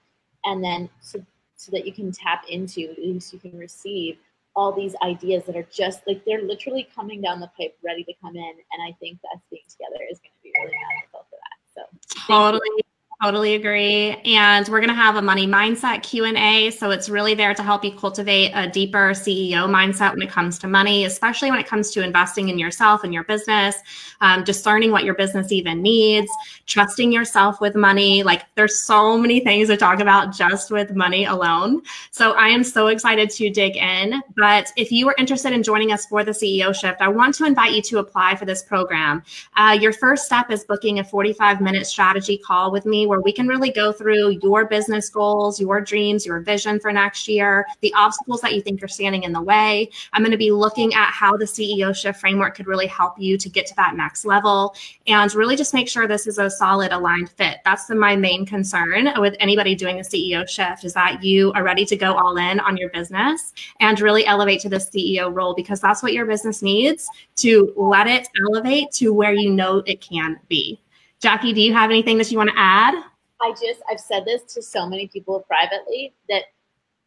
And 0.45 0.63
then 0.63 0.89
so, 0.99 1.23
so 1.55 1.71
that 1.71 1.85
you 1.85 1.93
can 1.93 2.11
tap 2.11 2.43
into, 2.49 2.91
at 2.91 2.99
least 2.99 3.33
you 3.33 3.39
can 3.39 3.57
receive 3.57 4.17
all 4.55 4.71
these 4.71 4.95
ideas 5.01 5.43
that 5.45 5.55
are 5.55 5.67
just 5.71 6.01
like 6.07 6.23
they're 6.25 6.43
literally 6.43 6.87
coming 6.93 7.21
down 7.21 7.39
the 7.39 7.49
pipe 7.57 7.75
ready 7.83 8.03
to 8.03 8.13
come 8.21 8.35
in 8.35 8.53
and 8.71 8.83
i 8.83 8.95
think 8.99 9.19
that 9.21 9.39
being 9.49 9.63
together 9.67 10.03
is 10.11 10.19
going 10.19 10.31
really 10.61 10.73
for 11.11 11.25
that 11.31 11.57
so. 11.73 12.25
Totally 12.27 12.83
Totally 13.23 13.55
agree. 13.55 14.17
And 14.25 14.67
we're 14.67 14.81
going 14.81 14.89
to 14.89 14.93
have 14.93 15.15
a 15.15 15.21
money 15.21 15.47
mindset 15.47 16.03
Q&A. 16.03 16.71
So 16.71 16.91
it's 16.91 17.07
really 17.07 17.33
there 17.33 17.53
to 17.53 17.63
help 17.63 17.85
you 17.85 17.93
cultivate 17.93 18.51
a 18.53 18.67
deeper 18.67 19.11
CEO 19.11 19.65
mindset 19.65 20.11
when 20.11 20.21
it 20.21 20.29
comes 20.29 20.59
to 20.59 20.67
money, 20.67 21.05
especially 21.05 21.49
when 21.49 21.57
it 21.57 21.65
comes 21.65 21.91
to 21.91 22.03
investing 22.03 22.49
in 22.49 22.59
yourself 22.59 23.05
and 23.05 23.13
your 23.13 23.23
business, 23.23 23.77
um, 24.19 24.43
discerning 24.43 24.91
what 24.91 25.05
your 25.05 25.13
business 25.13 25.53
even 25.53 25.81
needs, 25.81 26.29
trusting 26.65 27.13
yourself 27.13 27.61
with 27.61 27.75
money. 27.75 28.23
Like 28.23 28.43
there's 28.55 28.83
so 28.83 29.17
many 29.17 29.39
things 29.39 29.69
to 29.69 29.77
talk 29.77 30.01
about 30.01 30.35
just 30.35 30.69
with 30.69 30.93
money 30.93 31.23
alone. 31.23 31.81
So 32.11 32.33
I 32.33 32.49
am 32.49 32.61
so 32.61 32.87
excited 32.87 33.29
to 33.29 33.49
dig 33.49 33.77
in. 33.77 34.21
But 34.35 34.69
if 34.75 34.91
you 34.91 35.07
are 35.07 35.15
interested 35.17 35.53
in 35.53 35.63
joining 35.63 35.93
us 35.93 36.05
for 36.07 36.25
the 36.25 36.31
CEO 36.31 36.75
shift, 36.75 36.99
I 36.99 37.07
want 37.07 37.35
to 37.35 37.45
invite 37.45 37.71
you 37.71 37.81
to 37.83 37.99
apply 37.99 38.35
for 38.35 38.43
this 38.43 38.63
program. 38.63 39.23
Uh, 39.55 39.77
your 39.79 39.93
first 39.93 40.25
step 40.25 40.51
is 40.51 40.65
booking 40.65 40.99
a 40.99 41.05
45 41.05 41.61
minute 41.61 41.87
strategy 41.87 42.37
call 42.37 42.69
with 42.69 42.85
me 42.85 43.07
where 43.13 43.21
we 43.21 43.31
can 43.31 43.47
really 43.47 43.71
go 43.71 43.91
through 43.91 44.39
your 44.41 44.65
business 44.65 45.07
goals, 45.07 45.61
your 45.61 45.79
dreams, 45.79 46.25
your 46.25 46.39
vision 46.39 46.79
for 46.79 46.91
next 46.91 47.27
year, 47.27 47.63
the 47.81 47.93
obstacles 47.93 48.41
that 48.41 48.55
you 48.55 48.61
think 48.61 48.81
are 48.81 48.87
standing 48.87 49.21
in 49.21 49.31
the 49.31 49.41
way. 49.41 49.87
I'm 50.13 50.23
going 50.23 50.31
to 50.31 50.37
be 50.37 50.49
looking 50.49 50.95
at 50.95 51.11
how 51.11 51.37
the 51.37 51.45
CEO 51.45 51.95
shift 51.95 52.19
framework 52.19 52.55
could 52.55 52.65
really 52.65 52.87
help 52.87 53.19
you 53.19 53.37
to 53.37 53.49
get 53.49 53.67
to 53.67 53.75
that 53.75 53.95
next 53.95 54.25
level 54.25 54.73
and 55.05 55.31
really 55.35 55.55
just 55.55 55.75
make 55.75 55.87
sure 55.87 56.07
this 56.07 56.25
is 56.25 56.39
a 56.39 56.49
solid 56.49 56.91
aligned 56.91 57.29
fit. 57.29 57.59
That's 57.63 57.85
the, 57.85 57.93
my 57.93 58.15
main 58.15 58.47
concern 58.47 59.09
with 59.17 59.35
anybody 59.39 59.75
doing 59.75 59.99
a 59.99 60.03
CEO 60.03 60.49
shift 60.49 60.83
is 60.83 60.95
that 60.95 61.23
you 61.23 61.51
are 61.53 61.63
ready 61.63 61.85
to 61.85 61.95
go 61.95 62.15
all 62.15 62.37
in 62.37 62.59
on 62.61 62.77
your 62.77 62.89
business 62.89 63.53
and 63.79 64.01
really 64.01 64.25
elevate 64.25 64.59
to 64.61 64.69
the 64.69 64.77
CEO 64.77 65.31
role 65.31 65.53
because 65.53 65.79
that's 65.79 66.01
what 66.01 66.13
your 66.13 66.25
business 66.25 66.63
needs 66.63 67.07
to 67.35 67.71
let 67.77 68.07
it 68.07 68.27
elevate 68.49 68.89
to 68.93 69.13
where 69.13 69.33
you 69.33 69.51
know 69.51 69.83
it 69.85 70.01
can 70.01 70.39
be. 70.47 70.79
Jackie, 71.23 71.53
do 71.53 71.61
you 71.61 71.71
have 71.71 71.89
anything 71.89 72.17
that 72.17 72.29
you 72.29 72.37
want 72.37 72.49
to 72.49 72.55
add? 72.57 73.01
I 73.41 73.51
just, 73.51 73.81
I've 73.89 74.01
said 74.01 74.25
this 74.25 74.41
to 74.55 74.61
so 74.61 74.85
many 74.85 75.07
people 75.07 75.39
privately 75.39 76.13
that 76.27 76.43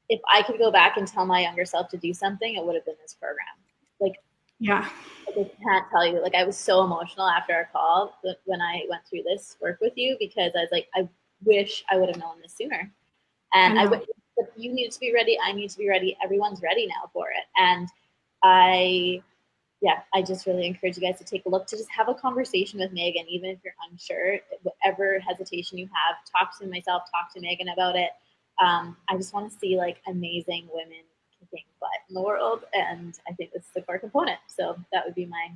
if 0.08 0.22
I 0.32 0.40
could 0.40 0.56
go 0.56 0.72
back 0.72 0.96
and 0.96 1.06
tell 1.06 1.26
my 1.26 1.42
younger 1.42 1.66
self 1.66 1.90
to 1.90 1.98
do 1.98 2.14
something, 2.14 2.56
it 2.56 2.64
would 2.64 2.74
have 2.74 2.86
been 2.86 2.94
this 3.02 3.12
program. 3.12 3.46
Like, 4.00 4.14
yeah, 4.58 4.88
like 5.26 5.52
I 5.60 5.62
can't 5.62 5.90
tell 5.90 6.06
you. 6.06 6.22
Like, 6.22 6.34
I 6.34 6.44
was 6.44 6.56
so 6.56 6.82
emotional 6.82 7.28
after 7.28 7.52
our 7.52 7.68
call 7.70 8.18
when 8.46 8.62
I 8.62 8.84
went 8.88 9.02
through 9.04 9.24
this 9.24 9.58
work 9.60 9.78
with 9.82 9.92
you 9.96 10.16
because 10.18 10.52
I 10.56 10.60
was 10.60 10.70
like, 10.72 10.88
I 10.94 11.06
wish 11.44 11.84
I 11.90 11.98
would 11.98 12.08
have 12.08 12.18
known 12.18 12.40
this 12.40 12.54
sooner. 12.54 12.90
And 13.52 13.78
I, 13.78 13.84
I 13.84 14.00
you 14.56 14.72
need 14.72 14.92
to 14.92 14.98
be 15.00 15.12
ready. 15.12 15.36
I 15.44 15.52
need 15.52 15.68
to 15.68 15.78
be 15.78 15.90
ready. 15.90 16.16
Everyone's 16.24 16.62
ready 16.62 16.86
now 16.86 17.10
for 17.12 17.28
it. 17.28 17.44
And 17.56 17.86
I, 18.42 19.22
yeah, 19.82 20.00
I 20.14 20.22
just 20.22 20.46
really 20.46 20.66
encourage 20.66 20.96
you 20.96 21.02
guys 21.02 21.18
to 21.18 21.24
take 21.24 21.44
a 21.44 21.48
look 21.48 21.66
to 21.66 21.76
just 21.76 21.90
have 21.90 22.08
a 22.08 22.14
conversation 22.14 22.80
with 22.80 22.92
Megan, 22.92 23.26
even 23.28 23.50
if 23.50 23.58
you're 23.62 23.74
unsure, 23.90 24.38
whatever 24.62 25.18
hesitation 25.20 25.76
you 25.76 25.86
have, 25.86 26.16
talk 26.30 26.58
to 26.58 26.66
myself, 26.66 27.02
talk 27.10 27.32
to 27.34 27.40
Megan 27.40 27.68
about 27.68 27.94
it. 27.96 28.10
Um, 28.64 28.96
I 29.08 29.16
just 29.16 29.34
want 29.34 29.52
to 29.52 29.58
see 29.58 29.76
like 29.76 29.98
amazing 30.08 30.68
women 30.72 31.04
kicking 31.38 31.66
butt 31.78 31.90
in 32.08 32.14
the 32.14 32.22
world, 32.22 32.64
and 32.72 33.18
I 33.28 33.34
think 33.34 33.52
this 33.52 33.64
is 33.64 33.70
the 33.74 33.82
core 33.82 33.98
component. 33.98 34.38
So 34.48 34.76
that 34.92 35.04
would 35.04 35.14
be 35.14 35.26
my 35.26 35.50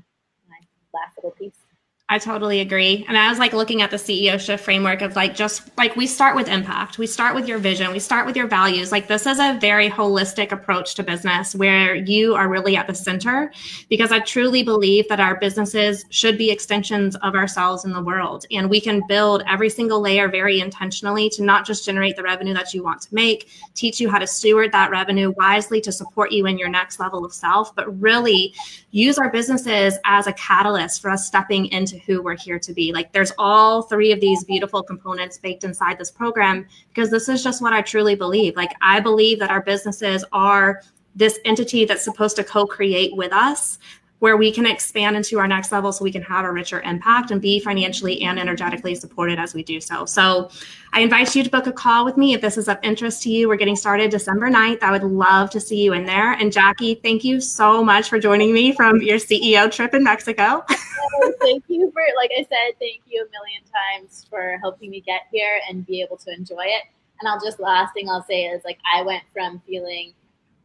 my 0.48 0.58
last 0.92 1.16
little 1.16 1.30
piece. 1.30 1.69
I 2.12 2.18
totally 2.18 2.58
agree. 2.58 3.04
And 3.06 3.16
I 3.16 3.28
was 3.30 3.38
like 3.38 3.52
looking 3.52 3.82
at 3.82 3.92
the 3.92 3.96
CEO 3.96 4.38
shift 4.40 4.64
framework 4.64 5.00
of 5.00 5.14
like 5.14 5.32
just 5.32 5.70
like 5.78 5.94
we 5.94 6.08
start 6.08 6.34
with 6.34 6.48
impact, 6.48 6.98
we 6.98 7.06
start 7.06 7.36
with 7.36 7.46
your 7.46 7.58
vision, 7.58 7.92
we 7.92 8.00
start 8.00 8.26
with 8.26 8.34
your 8.34 8.48
values. 8.48 8.90
Like 8.90 9.06
this 9.06 9.26
is 9.26 9.38
a 9.38 9.56
very 9.60 9.88
holistic 9.88 10.50
approach 10.50 10.96
to 10.96 11.04
business 11.04 11.54
where 11.54 11.94
you 11.94 12.34
are 12.34 12.48
really 12.48 12.76
at 12.76 12.88
the 12.88 12.96
center 12.96 13.52
because 13.88 14.10
I 14.10 14.18
truly 14.18 14.64
believe 14.64 15.06
that 15.06 15.20
our 15.20 15.36
businesses 15.38 16.04
should 16.10 16.36
be 16.36 16.50
extensions 16.50 17.14
of 17.14 17.36
ourselves 17.36 17.84
in 17.84 17.92
the 17.92 18.02
world. 18.02 18.44
And 18.50 18.68
we 18.68 18.80
can 18.80 19.06
build 19.06 19.44
every 19.46 19.70
single 19.70 20.00
layer 20.00 20.28
very 20.28 20.58
intentionally 20.58 21.30
to 21.30 21.44
not 21.44 21.64
just 21.64 21.84
generate 21.84 22.16
the 22.16 22.24
revenue 22.24 22.54
that 22.54 22.74
you 22.74 22.82
want 22.82 23.02
to 23.02 23.14
make, 23.14 23.48
teach 23.74 24.00
you 24.00 24.10
how 24.10 24.18
to 24.18 24.26
steward 24.26 24.72
that 24.72 24.90
revenue 24.90 25.32
wisely 25.36 25.80
to 25.82 25.92
support 25.92 26.32
you 26.32 26.46
in 26.46 26.58
your 26.58 26.70
next 26.70 26.98
level 26.98 27.24
of 27.24 27.32
self, 27.32 27.72
but 27.76 28.00
really 28.00 28.52
use 28.90 29.16
our 29.16 29.30
businesses 29.30 29.96
as 30.04 30.26
a 30.26 30.32
catalyst 30.32 31.00
for 31.00 31.08
us 31.08 31.24
stepping 31.24 31.66
into 31.66 31.99
who 32.06 32.22
we're 32.22 32.36
here 32.36 32.58
to 32.58 32.72
be. 32.72 32.92
Like 32.92 33.12
there's 33.12 33.32
all 33.38 33.82
three 33.82 34.12
of 34.12 34.20
these 34.20 34.44
beautiful 34.44 34.82
components 34.82 35.38
baked 35.38 35.64
inside 35.64 35.98
this 35.98 36.10
program 36.10 36.66
because 36.88 37.10
this 37.10 37.28
is 37.28 37.42
just 37.42 37.62
what 37.62 37.72
I 37.72 37.82
truly 37.82 38.14
believe. 38.14 38.56
Like 38.56 38.74
I 38.82 39.00
believe 39.00 39.38
that 39.38 39.50
our 39.50 39.62
businesses 39.62 40.24
are 40.32 40.82
this 41.14 41.38
entity 41.44 41.84
that's 41.84 42.04
supposed 42.04 42.36
to 42.36 42.44
co-create 42.44 43.14
with 43.16 43.32
us 43.32 43.78
where 44.20 44.36
we 44.36 44.52
can 44.52 44.66
expand 44.66 45.16
into 45.16 45.38
our 45.38 45.48
next 45.48 45.72
level 45.72 45.92
so 45.92 46.04
we 46.04 46.12
can 46.12 46.22
have 46.22 46.44
a 46.44 46.52
richer 46.52 46.80
impact 46.82 47.30
and 47.30 47.40
be 47.40 47.58
financially 47.58 48.20
and 48.22 48.38
energetically 48.38 48.94
supported 48.94 49.38
as 49.38 49.54
we 49.54 49.62
do 49.62 49.80
so. 49.80 50.04
So 50.04 50.50
I 50.92 51.00
invite 51.00 51.34
you 51.34 51.42
to 51.42 51.50
book 51.50 51.66
a 51.66 51.72
call 51.72 52.04
with 52.04 52.18
me 52.18 52.34
if 52.34 52.42
this 52.42 52.58
is 52.58 52.68
of 52.68 52.78
interest 52.82 53.22
to 53.22 53.30
you. 53.30 53.48
We're 53.48 53.56
getting 53.56 53.76
started 53.76 54.10
December 54.10 54.50
9th. 54.50 54.82
I 54.82 54.92
would 54.92 55.04
love 55.04 55.48
to 55.50 55.60
see 55.60 55.82
you 55.82 55.94
in 55.94 56.04
there. 56.04 56.32
And 56.32 56.52
Jackie, 56.52 56.96
thank 56.96 57.24
you 57.24 57.40
so 57.40 57.82
much 57.82 58.10
for 58.10 58.18
joining 58.18 58.52
me 58.52 58.72
from 58.72 59.00
your 59.00 59.16
CEO 59.16 59.72
trip 59.72 59.94
in 59.94 60.04
Mexico. 60.04 60.64
oh, 60.70 61.34
thank 61.40 61.64
you 61.68 61.90
for, 61.90 62.02
like 62.16 62.30
I 62.38 62.42
said, 62.42 62.78
thank 62.78 63.00
you 63.06 63.26
a 63.26 63.30
million 63.30 63.62
times 63.72 64.26
for 64.28 64.58
helping 64.60 64.90
me 64.90 65.00
get 65.00 65.22
here 65.32 65.60
and 65.68 65.86
be 65.86 66.02
able 66.02 66.18
to 66.18 66.32
enjoy 66.32 66.64
it. 66.64 66.82
And 67.20 67.28
I'll 67.28 67.40
just, 67.40 67.58
last 67.58 67.94
thing 67.94 68.10
I'll 68.10 68.24
say 68.24 68.44
is 68.44 68.64
like, 68.64 68.78
I 68.94 69.02
went 69.02 69.22
from 69.32 69.62
feeling 69.66 70.12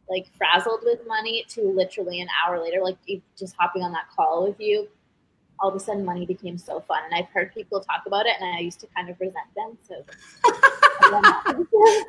like 0.08 0.26
frazzled 0.36 0.80
with 0.84 1.00
money 1.06 1.44
to 1.48 1.62
literally 1.62 2.20
an 2.20 2.28
hour 2.44 2.62
later, 2.62 2.80
like 2.82 2.96
just 3.38 3.54
hopping 3.58 3.82
on 3.82 3.92
that 3.92 4.08
call 4.14 4.46
with 4.46 4.60
you, 4.60 4.88
all 5.60 5.70
of 5.70 5.74
a 5.74 5.80
sudden 5.80 6.04
money 6.04 6.26
became 6.26 6.58
so 6.58 6.80
fun. 6.80 6.98
And 7.04 7.14
I've 7.14 7.28
heard 7.28 7.52
people 7.54 7.80
talk 7.80 8.02
about 8.06 8.26
it 8.26 8.34
and 8.40 8.56
I 8.56 8.60
used 8.60 8.80
to 8.80 8.86
kind 8.94 9.08
of 9.08 9.18
resent 9.20 9.46
them. 9.56 9.78
So, 9.82 10.04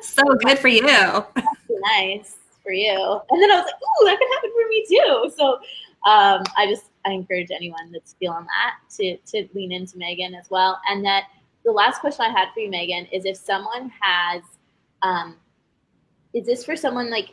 so 0.00 0.22
good 0.36 0.58
for 0.58 0.68
you. 0.68 0.82
nice 0.82 2.36
for 2.62 2.72
you. 2.72 3.20
And 3.30 3.42
then 3.42 3.50
I 3.50 3.56
was 3.56 3.64
like, 3.64 3.74
ooh, 3.74 4.04
that 4.04 4.18
could 4.18 4.28
happen 4.34 4.50
for 4.52 4.68
me 4.68 4.86
too. 4.88 5.32
So 5.36 5.52
um, 6.08 6.42
I 6.56 6.66
just, 6.68 6.84
I 7.04 7.12
encourage 7.12 7.50
anyone 7.50 7.90
that's 7.90 8.14
feeling 8.20 8.44
that 8.44 8.76
to, 8.96 9.16
to 9.32 9.48
lean 9.54 9.72
into 9.72 9.98
Megan 9.98 10.34
as 10.34 10.50
well. 10.50 10.80
And 10.88 11.04
that 11.04 11.24
the 11.64 11.72
last 11.72 12.00
question 12.00 12.26
I 12.26 12.30
had 12.30 12.48
for 12.52 12.60
you, 12.60 12.70
Megan, 12.70 13.06
is 13.06 13.24
if 13.24 13.36
someone 13.36 13.90
has, 14.00 14.42
um, 15.02 15.36
is 16.34 16.46
this 16.46 16.64
for 16.64 16.76
someone 16.76 17.10
like 17.10 17.30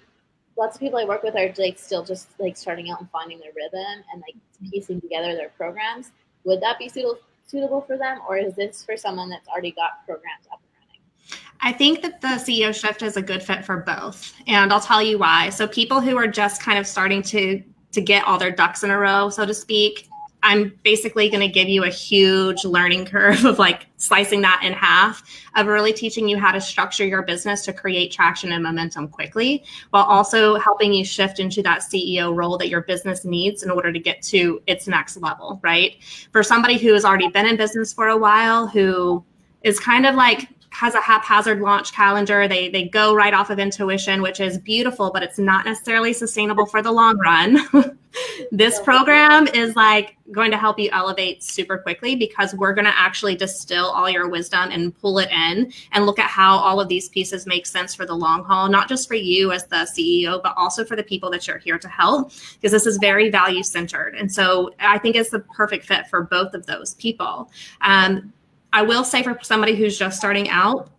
lots 0.58 0.76
of 0.76 0.82
people 0.82 1.00
I 1.00 1.06
work 1.06 1.24
with 1.24 1.36
are 1.36 1.54
like 1.58 1.78
still 1.78 2.04
just 2.04 2.30
like 2.40 2.58
starting 2.58 2.90
out 2.90 3.00
and 3.00 3.10
finding 3.10 3.40
their 3.40 3.52
rhythm 3.56 4.04
and 4.12 4.22
like 4.22 4.36
mm-hmm. 4.36 4.70
piecing 4.70 5.02
together 5.02 5.36
their 5.36 5.50
programs. 5.50 6.12
Would 6.44 6.62
that 6.62 6.80
be 6.80 6.90
suitable 6.90 7.20
suitable 7.48 7.82
for 7.82 7.98
them, 7.98 8.20
or 8.28 8.38
is 8.38 8.56
this 8.56 8.84
for 8.84 8.98
someone 8.98 9.30
that's 9.30 9.48
already 9.48 9.72
got 9.72 10.06
programs 10.06 10.48
up 10.52 10.60
and 10.60 10.88
running? 10.88 11.42
I 11.62 11.72
think 11.72 12.02
that 12.02 12.22
the 12.22 12.28
CEO 12.28 12.74
shift 12.74 13.04
is 13.04 13.18
a 13.18 13.22
good 13.22 13.44
fit 13.44 13.64
for 13.64 13.78
both, 13.78 14.34
and 14.48 14.74
I'll 14.74 14.80
tell 14.80 15.02
you 15.02 15.20
why. 15.20 15.50
So 15.50 15.68
people 15.68 16.02
who 16.02 16.18
are 16.18 16.28
just 16.28 16.62
kind 16.62 16.80
of 16.80 16.88
starting 16.88 17.22
to 17.24 17.62
to 17.92 18.02
get 18.02 18.26
all 18.26 18.38
their 18.38 18.52
ducks 18.52 18.84
in 18.84 18.92
a 18.92 18.98
row, 18.98 19.30
so 19.30 19.46
to 19.46 19.54
speak, 19.54 20.10
I'm 20.46 20.78
basically 20.84 21.28
going 21.28 21.42
to 21.42 21.48
give 21.48 21.68
you 21.68 21.86
a 21.86 21.90
huge 21.90 22.66
learning 22.66 23.06
curve 23.06 23.46
of 23.46 23.58
like 23.58 23.88
slicing 23.98 24.42
that 24.42 24.62
in 24.64 24.74
half 24.74 25.24
of 25.56 25.66
really 25.66 25.92
teaching 25.92 26.30
you 26.30 26.38
how 26.38 26.52
to 26.52 26.62
structure 26.62 27.04
your 27.04 27.24
business 27.24 27.64
to 27.66 27.74
create 27.74 28.12
traction 28.12 28.52
and 28.52 28.62
momentum 28.62 29.08
quickly 29.08 29.64
while 29.90 30.04
also 30.04 30.56
helping 30.60 30.94
you 30.94 31.04
shift 31.04 31.40
into 31.40 31.64
that 31.64 31.80
CEO 31.80 32.36
role 32.36 32.60
that 32.60 32.70
your 32.70 32.82
business 32.82 33.26
needs 33.26 33.64
in 33.64 33.72
order 33.72 33.92
to 33.92 33.98
get 33.98 34.22
to 34.22 34.62
its 34.68 34.88
next 34.88 35.18
level, 35.18 35.60
right? 35.64 35.96
For 36.32 36.44
somebody 36.44 36.78
who 36.78 36.94
has 36.94 37.06
already 37.06 37.30
been 37.30 37.48
in 37.48 37.58
business 37.58 37.92
for 37.92 38.10
a 38.10 38.18
while, 38.18 38.68
who 38.68 39.26
is 39.64 39.80
kind 39.80 40.06
of 40.06 40.14
like 40.14 40.48
has 40.76 40.94
a 40.94 41.00
haphazard 41.00 41.62
launch 41.62 41.94
calendar. 41.94 42.50
They 42.50 42.68
they 42.68 42.84
go 42.84 43.16
right 43.16 43.34
off 43.34 43.50
of 43.50 43.60
intuition, 43.60 44.22
which 44.22 44.42
is 44.42 44.58
beautiful, 44.58 45.10
but 45.10 45.24
it's 45.24 45.40
not 45.40 45.64
necessarily 45.64 46.12
sustainable 46.12 46.66
for 46.66 46.82
the 46.82 46.92
long 46.92 47.18
run. 47.18 47.98
this 48.52 48.82
program 48.82 49.48
is 49.48 49.74
like 49.78 50.18
going 50.34 50.52
to 50.52 50.58
help 50.58 50.78
you 50.78 50.90
elevate 50.92 51.42
super 51.44 51.78
quickly 51.78 52.18
because 52.18 52.54
we're 52.56 52.74
going 52.74 52.86
to 52.86 52.98
actually 52.98 53.36
distill 53.36 53.86
all 53.86 54.10
your 54.10 54.28
wisdom 54.28 54.70
and 54.70 54.98
pull 55.00 55.18
it 55.20 55.30
in 55.32 55.72
and 55.94 56.06
look 56.06 56.20
at 56.20 56.30
how 56.30 56.58
all 56.58 56.82
of 56.82 56.90
these 56.90 57.08
pieces 57.08 57.46
make 57.46 57.66
sense 57.66 57.96
for 57.96 58.06
the 58.06 58.14
long 58.14 58.44
haul, 58.44 58.68
not 58.68 58.90
just 58.90 59.08
for 59.08 59.16
you 59.16 59.54
as 59.54 59.66
the 59.68 59.88
CEO, 59.98 60.44
but 60.44 60.54
also 60.58 60.84
for 60.84 60.98
the 60.98 61.04
people 61.04 61.30
that 61.32 61.48
you're 61.48 61.58
here 61.58 61.80
to 61.80 61.88
help 61.88 62.34
because 62.56 62.74
this 62.74 62.86
is 62.86 62.98
very 62.98 63.30
value 63.30 63.64
centered. 63.64 64.16
And 64.16 64.30
so 64.30 64.74
I 64.80 64.98
think 64.98 65.16
it's 65.16 65.30
the 65.30 65.40
perfect 65.40 65.86
fit 65.86 66.08
for 66.08 66.24
both 66.24 66.54
of 66.54 66.66
those 66.66 66.96
people. 66.96 67.50
Um, 67.80 68.34
I 68.76 68.82
will 68.82 69.06
say 69.06 69.24
for 69.24 69.40
somebody 69.42 69.74
who's 69.74 69.98
just 69.98 70.18
starting 70.18 70.50
out, 70.50 70.90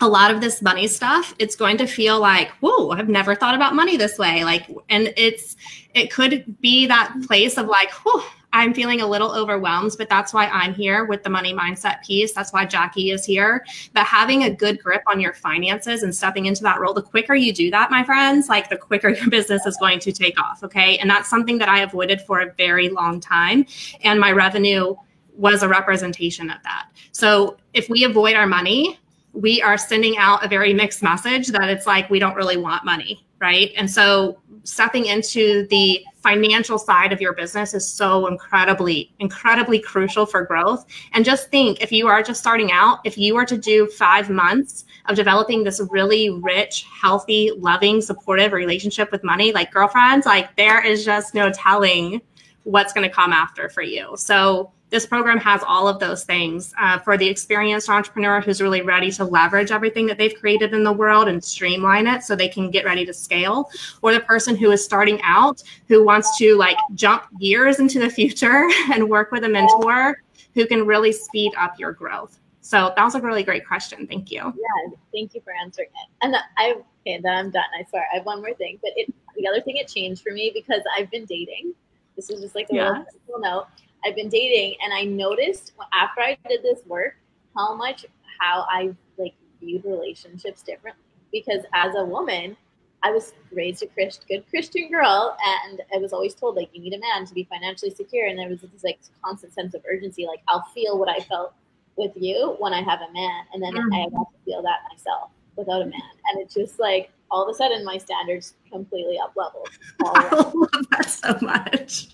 a 0.00 0.08
lot 0.08 0.32
of 0.32 0.40
this 0.40 0.60
money 0.60 0.88
stuff, 0.88 1.32
it's 1.38 1.54
going 1.54 1.76
to 1.76 1.86
feel 1.86 2.18
like, 2.18 2.50
whoa, 2.60 2.90
I've 2.90 3.08
never 3.08 3.36
thought 3.36 3.54
about 3.54 3.76
money 3.76 3.96
this 3.96 4.18
way. 4.18 4.42
Like, 4.42 4.68
and 4.88 5.14
it's, 5.16 5.54
it 5.94 6.10
could 6.10 6.60
be 6.60 6.86
that 6.86 7.14
place 7.28 7.56
of 7.56 7.66
like, 7.66 7.92
whew, 8.02 8.20
I'm 8.52 8.74
feeling 8.74 9.00
a 9.00 9.06
little 9.06 9.30
overwhelmed, 9.30 9.92
but 9.96 10.08
that's 10.08 10.34
why 10.34 10.46
I'm 10.46 10.74
here 10.74 11.04
with 11.04 11.22
the 11.22 11.30
money 11.30 11.54
mindset 11.54 12.02
piece. 12.02 12.32
That's 12.32 12.52
why 12.52 12.64
Jackie 12.64 13.12
is 13.12 13.24
here. 13.24 13.64
But 13.92 14.06
having 14.06 14.42
a 14.42 14.50
good 14.50 14.82
grip 14.82 15.02
on 15.06 15.20
your 15.20 15.34
finances 15.34 16.02
and 16.02 16.12
stepping 16.12 16.46
into 16.46 16.64
that 16.64 16.80
role, 16.80 16.94
the 16.94 17.02
quicker 17.02 17.36
you 17.36 17.52
do 17.52 17.70
that, 17.70 17.92
my 17.92 18.02
friends, 18.02 18.48
like 18.48 18.70
the 18.70 18.76
quicker 18.76 19.08
your 19.10 19.30
business 19.30 19.66
is 19.66 19.76
going 19.76 20.00
to 20.00 20.10
take 20.10 20.40
off. 20.40 20.64
Okay. 20.64 20.98
And 20.98 21.08
that's 21.08 21.30
something 21.30 21.58
that 21.58 21.68
I 21.68 21.82
avoided 21.82 22.22
for 22.22 22.40
a 22.40 22.52
very 22.54 22.88
long 22.88 23.20
time. 23.20 23.66
And 24.02 24.18
my 24.18 24.32
revenue 24.32 24.96
was 25.40 25.62
a 25.62 25.68
representation 25.68 26.50
of 26.50 26.62
that. 26.64 26.88
So 27.12 27.56
if 27.72 27.88
we 27.88 28.04
avoid 28.04 28.36
our 28.36 28.46
money, 28.46 28.98
we 29.32 29.62
are 29.62 29.78
sending 29.78 30.18
out 30.18 30.44
a 30.44 30.48
very 30.48 30.74
mixed 30.74 31.02
message 31.02 31.48
that 31.48 31.70
it's 31.70 31.86
like 31.86 32.10
we 32.10 32.18
don't 32.18 32.34
really 32.34 32.58
want 32.58 32.84
money, 32.84 33.24
right? 33.40 33.72
And 33.74 33.90
so 33.90 34.38
stepping 34.64 35.06
into 35.06 35.66
the 35.68 36.04
financial 36.22 36.78
side 36.78 37.10
of 37.14 37.22
your 37.22 37.32
business 37.32 37.72
is 37.72 37.90
so 37.90 38.26
incredibly, 38.26 39.14
incredibly 39.18 39.78
crucial 39.78 40.26
for 40.26 40.44
growth. 40.44 40.84
And 41.14 41.24
just 41.24 41.48
think 41.50 41.80
if 41.80 41.90
you 41.90 42.06
are 42.06 42.22
just 42.22 42.40
starting 42.40 42.70
out, 42.70 42.98
if 43.04 43.16
you 43.16 43.34
were 43.34 43.46
to 43.46 43.56
do 43.56 43.86
five 43.86 44.28
months 44.28 44.84
of 45.06 45.16
developing 45.16 45.64
this 45.64 45.80
really 45.90 46.28
rich, 46.28 46.84
healthy, 47.00 47.50
loving, 47.56 48.02
supportive 48.02 48.52
relationship 48.52 49.10
with 49.10 49.24
money, 49.24 49.52
like 49.52 49.72
girlfriends, 49.72 50.26
like 50.26 50.54
there 50.56 50.84
is 50.84 51.02
just 51.02 51.34
no 51.34 51.50
telling 51.50 52.20
what's 52.64 52.92
going 52.92 53.08
to 53.08 53.14
come 53.14 53.32
after 53.32 53.70
for 53.70 53.82
you. 53.82 54.14
So 54.18 54.70
this 54.90 55.06
program 55.06 55.38
has 55.38 55.62
all 55.66 55.88
of 55.88 55.98
those 55.98 56.24
things 56.24 56.74
uh, 56.78 56.98
for 56.98 57.16
the 57.16 57.26
experienced 57.26 57.88
entrepreneur 57.88 58.40
who's 58.40 58.60
really 58.60 58.82
ready 58.82 59.10
to 59.12 59.24
leverage 59.24 59.70
everything 59.70 60.06
that 60.06 60.18
they've 60.18 60.34
created 60.34 60.74
in 60.74 60.84
the 60.84 60.92
world 60.92 61.28
and 61.28 61.42
streamline 61.42 62.06
it 62.06 62.22
so 62.22 62.36
they 62.36 62.48
can 62.48 62.70
get 62.70 62.84
ready 62.84 63.06
to 63.06 63.14
scale 63.14 63.70
or 64.02 64.12
the 64.12 64.20
person 64.20 64.56
who 64.56 64.70
is 64.72 64.84
starting 64.84 65.20
out 65.22 65.62
who 65.88 66.04
wants 66.04 66.36
to 66.36 66.56
like 66.56 66.76
jump 66.94 67.24
years 67.38 67.78
into 67.78 67.98
the 67.98 68.10
future 68.10 68.68
and 68.92 69.08
work 69.08 69.30
with 69.30 69.44
a 69.44 69.48
mentor 69.48 70.20
who 70.54 70.66
can 70.66 70.84
really 70.84 71.12
speed 71.12 71.52
up 71.56 71.78
your 71.78 71.92
growth. 71.92 72.38
So 72.60 72.92
that 72.94 73.04
was 73.04 73.14
a 73.14 73.20
really 73.20 73.42
great 73.42 73.66
question. 73.66 74.06
Thank 74.06 74.30
you. 74.30 74.42
Yeah 74.42 74.96
thank 75.12 75.34
you 75.34 75.40
for 75.40 75.52
answering 75.52 75.88
it. 75.88 76.08
And 76.22 76.36
i 76.56 76.74
okay 77.06 77.20
then 77.22 77.32
i'm 77.32 77.50
done. 77.50 77.64
I 77.78 77.84
swear 77.88 78.06
i 78.12 78.16
have 78.16 78.26
one 78.26 78.40
more 78.40 78.54
thing 78.54 78.78
but 78.82 78.92
it 78.96 79.12
the 79.36 79.46
other 79.48 79.60
thing 79.60 79.76
it 79.76 79.88
changed 79.88 80.22
for 80.22 80.32
me 80.32 80.50
because 80.54 80.82
i've 80.96 81.10
been 81.10 81.24
dating. 81.24 81.74
This 82.16 82.30
is 82.30 82.40
just 82.40 82.54
like 82.54 82.68
a 82.70 82.74
yeah. 82.74 83.04
little 83.26 83.40
note 83.40 83.66
I've 84.04 84.14
been 84.14 84.28
dating, 84.28 84.76
and 84.82 84.92
I 84.92 85.04
noticed 85.04 85.72
after 85.92 86.20
I 86.20 86.36
did 86.48 86.62
this 86.62 86.80
work 86.86 87.16
how 87.56 87.74
much 87.74 88.06
how 88.40 88.66
I 88.68 88.94
like 89.18 89.34
viewed 89.60 89.84
relationships 89.84 90.62
differently. 90.62 91.02
Because 91.32 91.64
as 91.74 91.94
a 91.94 92.04
woman, 92.04 92.56
I 93.02 93.10
was 93.10 93.34
raised 93.52 93.82
a 93.82 93.86
Christ, 93.86 94.24
good 94.28 94.44
Christian 94.50 94.90
girl, 94.90 95.36
and 95.46 95.80
I 95.94 95.98
was 95.98 96.12
always 96.12 96.34
told 96.34 96.56
like 96.56 96.70
you 96.72 96.80
need 96.80 96.94
a 96.94 96.98
man 96.98 97.24
to 97.26 97.34
be 97.34 97.44
financially 97.44 97.90
secure, 97.90 98.26
and 98.26 98.38
there 98.38 98.48
was 98.48 98.60
this 98.60 98.84
like 98.84 99.00
constant 99.24 99.54
sense 99.54 99.74
of 99.74 99.82
urgency, 99.90 100.26
like 100.26 100.40
I'll 100.48 100.66
feel 100.74 100.98
what 100.98 101.08
I 101.08 101.20
felt 101.20 101.54
with 101.96 102.12
you 102.16 102.56
when 102.58 102.72
I 102.72 102.82
have 102.82 103.00
a 103.00 103.12
man, 103.12 103.44
and 103.52 103.62
then 103.62 103.74
mm-hmm. 103.74 103.92
I 103.92 103.98
have 104.00 104.10
to 104.10 104.24
feel 104.44 104.62
that 104.62 104.80
myself 104.90 105.30
without 105.56 105.82
a 105.82 105.86
man, 105.86 106.00
and 106.26 106.40
it's 106.40 106.54
just 106.54 106.78
like 106.78 107.10
all 107.30 107.42
of 107.42 107.48
a 107.48 107.54
sudden 107.54 107.84
my 107.84 107.98
standards 107.98 108.54
completely 108.70 109.18
up 109.18 109.32
leveled. 109.36 109.68
I 110.04 110.28
love 110.34 110.86
that 110.90 111.08
so 111.08 111.36
much. 111.40 112.08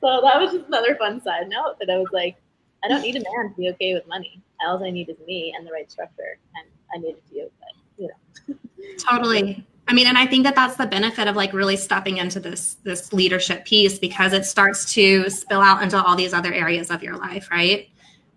So 0.00 0.20
that 0.22 0.40
was 0.40 0.52
just 0.52 0.66
another 0.66 0.96
fun 0.96 1.22
side 1.22 1.48
note 1.48 1.76
that 1.80 1.90
I 1.90 1.98
was 1.98 2.08
like, 2.12 2.36
I 2.84 2.88
don't 2.88 3.02
need 3.02 3.16
a 3.16 3.20
man 3.20 3.50
to 3.50 3.56
be 3.56 3.68
okay 3.70 3.94
with 3.94 4.06
money. 4.08 4.42
All 4.66 4.82
I 4.82 4.90
need 4.90 5.08
is 5.08 5.16
me 5.26 5.54
and 5.56 5.66
the 5.66 5.72
right 5.72 5.90
structure, 5.90 6.38
and 6.56 6.66
I 6.94 6.98
need 6.98 7.16
to 7.28 7.34
you. 7.34 7.50
But 7.60 8.02
you 8.02 8.08
know, 8.08 8.54
totally. 8.98 9.64
I 9.88 9.94
mean, 9.94 10.06
and 10.06 10.16
I 10.16 10.26
think 10.26 10.44
that 10.44 10.54
that's 10.54 10.76
the 10.76 10.86
benefit 10.86 11.26
of 11.28 11.36
like 11.36 11.52
really 11.52 11.76
stepping 11.76 12.18
into 12.18 12.40
this 12.40 12.76
this 12.84 13.12
leadership 13.12 13.64
piece 13.64 13.98
because 13.98 14.32
it 14.32 14.44
starts 14.44 14.92
to 14.94 15.28
spill 15.30 15.60
out 15.60 15.82
into 15.82 16.02
all 16.02 16.16
these 16.16 16.32
other 16.32 16.52
areas 16.52 16.90
of 16.90 17.02
your 17.02 17.16
life, 17.16 17.48
right? 17.50 17.88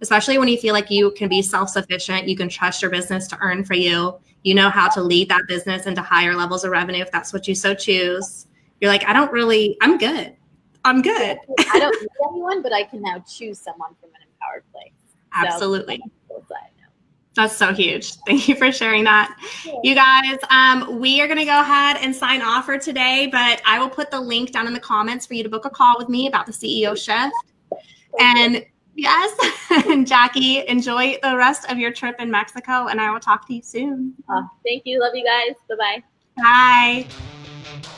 Especially 0.05 0.37
when 0.37 0.47
you 0.47 0.57
feel 0.57 0.73
like 0.73 0.91
you 0.91 1.09
can 1.17 1.27
be 1.27 1.41
self 1.41 1.69
sufficient, 1.69 2.27
you 2.27 2.37
can 2.37 2.47
trust 2.47 2.79
your 2.79 2.91
business 2.91 3.27
to 3.29 3.37
earn 3.41 3.65
for 3.65 3.73
you, 3.73 4.19
you 4.43 4.53
know 4.53 4.69
how 4.69 4.87
to 4.89 5.01
lead 5.01 5.29
that 5.29 5.41
business 5.47 5.87
into 5.87 6.03
higher 6.03 6.35
levels 6.35 6.63
of 6.63 6.69
revenue 6.69 7.01
if 7.01 7.11
that's 7.11 7.33
what 7.33 7.47
you 7.47 7.55
so 7.55 7.73
choose. 7.73 8.45
You're 8.79 8.91
like, 8.91 9.03
I 9.09 9.13
don't 9.13 9.31
really, 9.31 9.75
I'm 9.81 9.97
good. 9.97 10.35
I'm 10.83 11.01
good. 11.01 11.39
I 11.59 11.79
don't 11.79 11.99
need 11.99 12.09
anyone, 12.29 12.61
but 12.61 12.71
I 12.71 12.83
can 12.83 13.01
now 13.01 13.17
choose 13.27 13.57
someone 13.57 13.95
from 13.99 14.11
an 14.11 14.27
empowered 14.27 14.63
place. 14.71 14.93
Absolutely. 15.33 15.97
So, 15.97 16.43
that's 17.35 17.55
so 17.55 17.73
huge. 17.73 18.13
Thank 18.27 18.47
you 18.47 18.55
for 18.55 18.71
sharing 18.71 19.03
that. 19.03 19.35
You 19.83 19.93
guys, 19.93 20.37
um, 20.49 20.99
we 20.99 21.19
are 21.21 21.27
going 21.27 21.39
to 21.39 21.45
go 21.45 21.59
ahead 21.59 21.97
and 21.99 22.15
sign 22.15 22.41
off 22.41 22.65
for 22.65 22.77
today, 22.77 23.27
but 23.29 23.61
I 23.65 23.77
will 23.77 23.89
put 23.89 24.09
the 24.09 24.19
link 24.19 24.51
down 24.51 24.67
in 24.67 24.73
the 24.73 24.79
comments 24.79 25.25
for 25.25 25.33
you 25.33 25.43
to 25.43 25.49
book 25.49 25.65
a 25.65 25.69
call 25.69 25.95
with 25.97 26.07
me 26.07 26.27
about 26.27 26.45
the 26.45 26.53
CEO 26.53 26.95
shift. 26.95 27.35
And 28.19 28.65
yes, 28.95 29.37
and 29.87 30.07
Jackie, 30.07 30.67
enjoy 30.67 31.17
the 31.21 31.35
rest 31.37 31.69
of 31.69 31.77
your 31.77 31.91
trip 31.91 32.15
in 32.19 32.31
Mexico, 32.31 32.87
and 32.87 32.99
I 32.99 33.11
will 33.11 33.19
talk 33.19 33.47
to 33.47 33.53
you 33.53 33.61
soon. 33.61 34.13
Uh, 34.27 34.41
thank 34.65 34.83
you. 34.85 34.99
Love 34.99 35.15
you 35.15 35.25
guys. 35.25 35.55
Bye-bye. 35.69 36.03
Bye. 36.37 37.91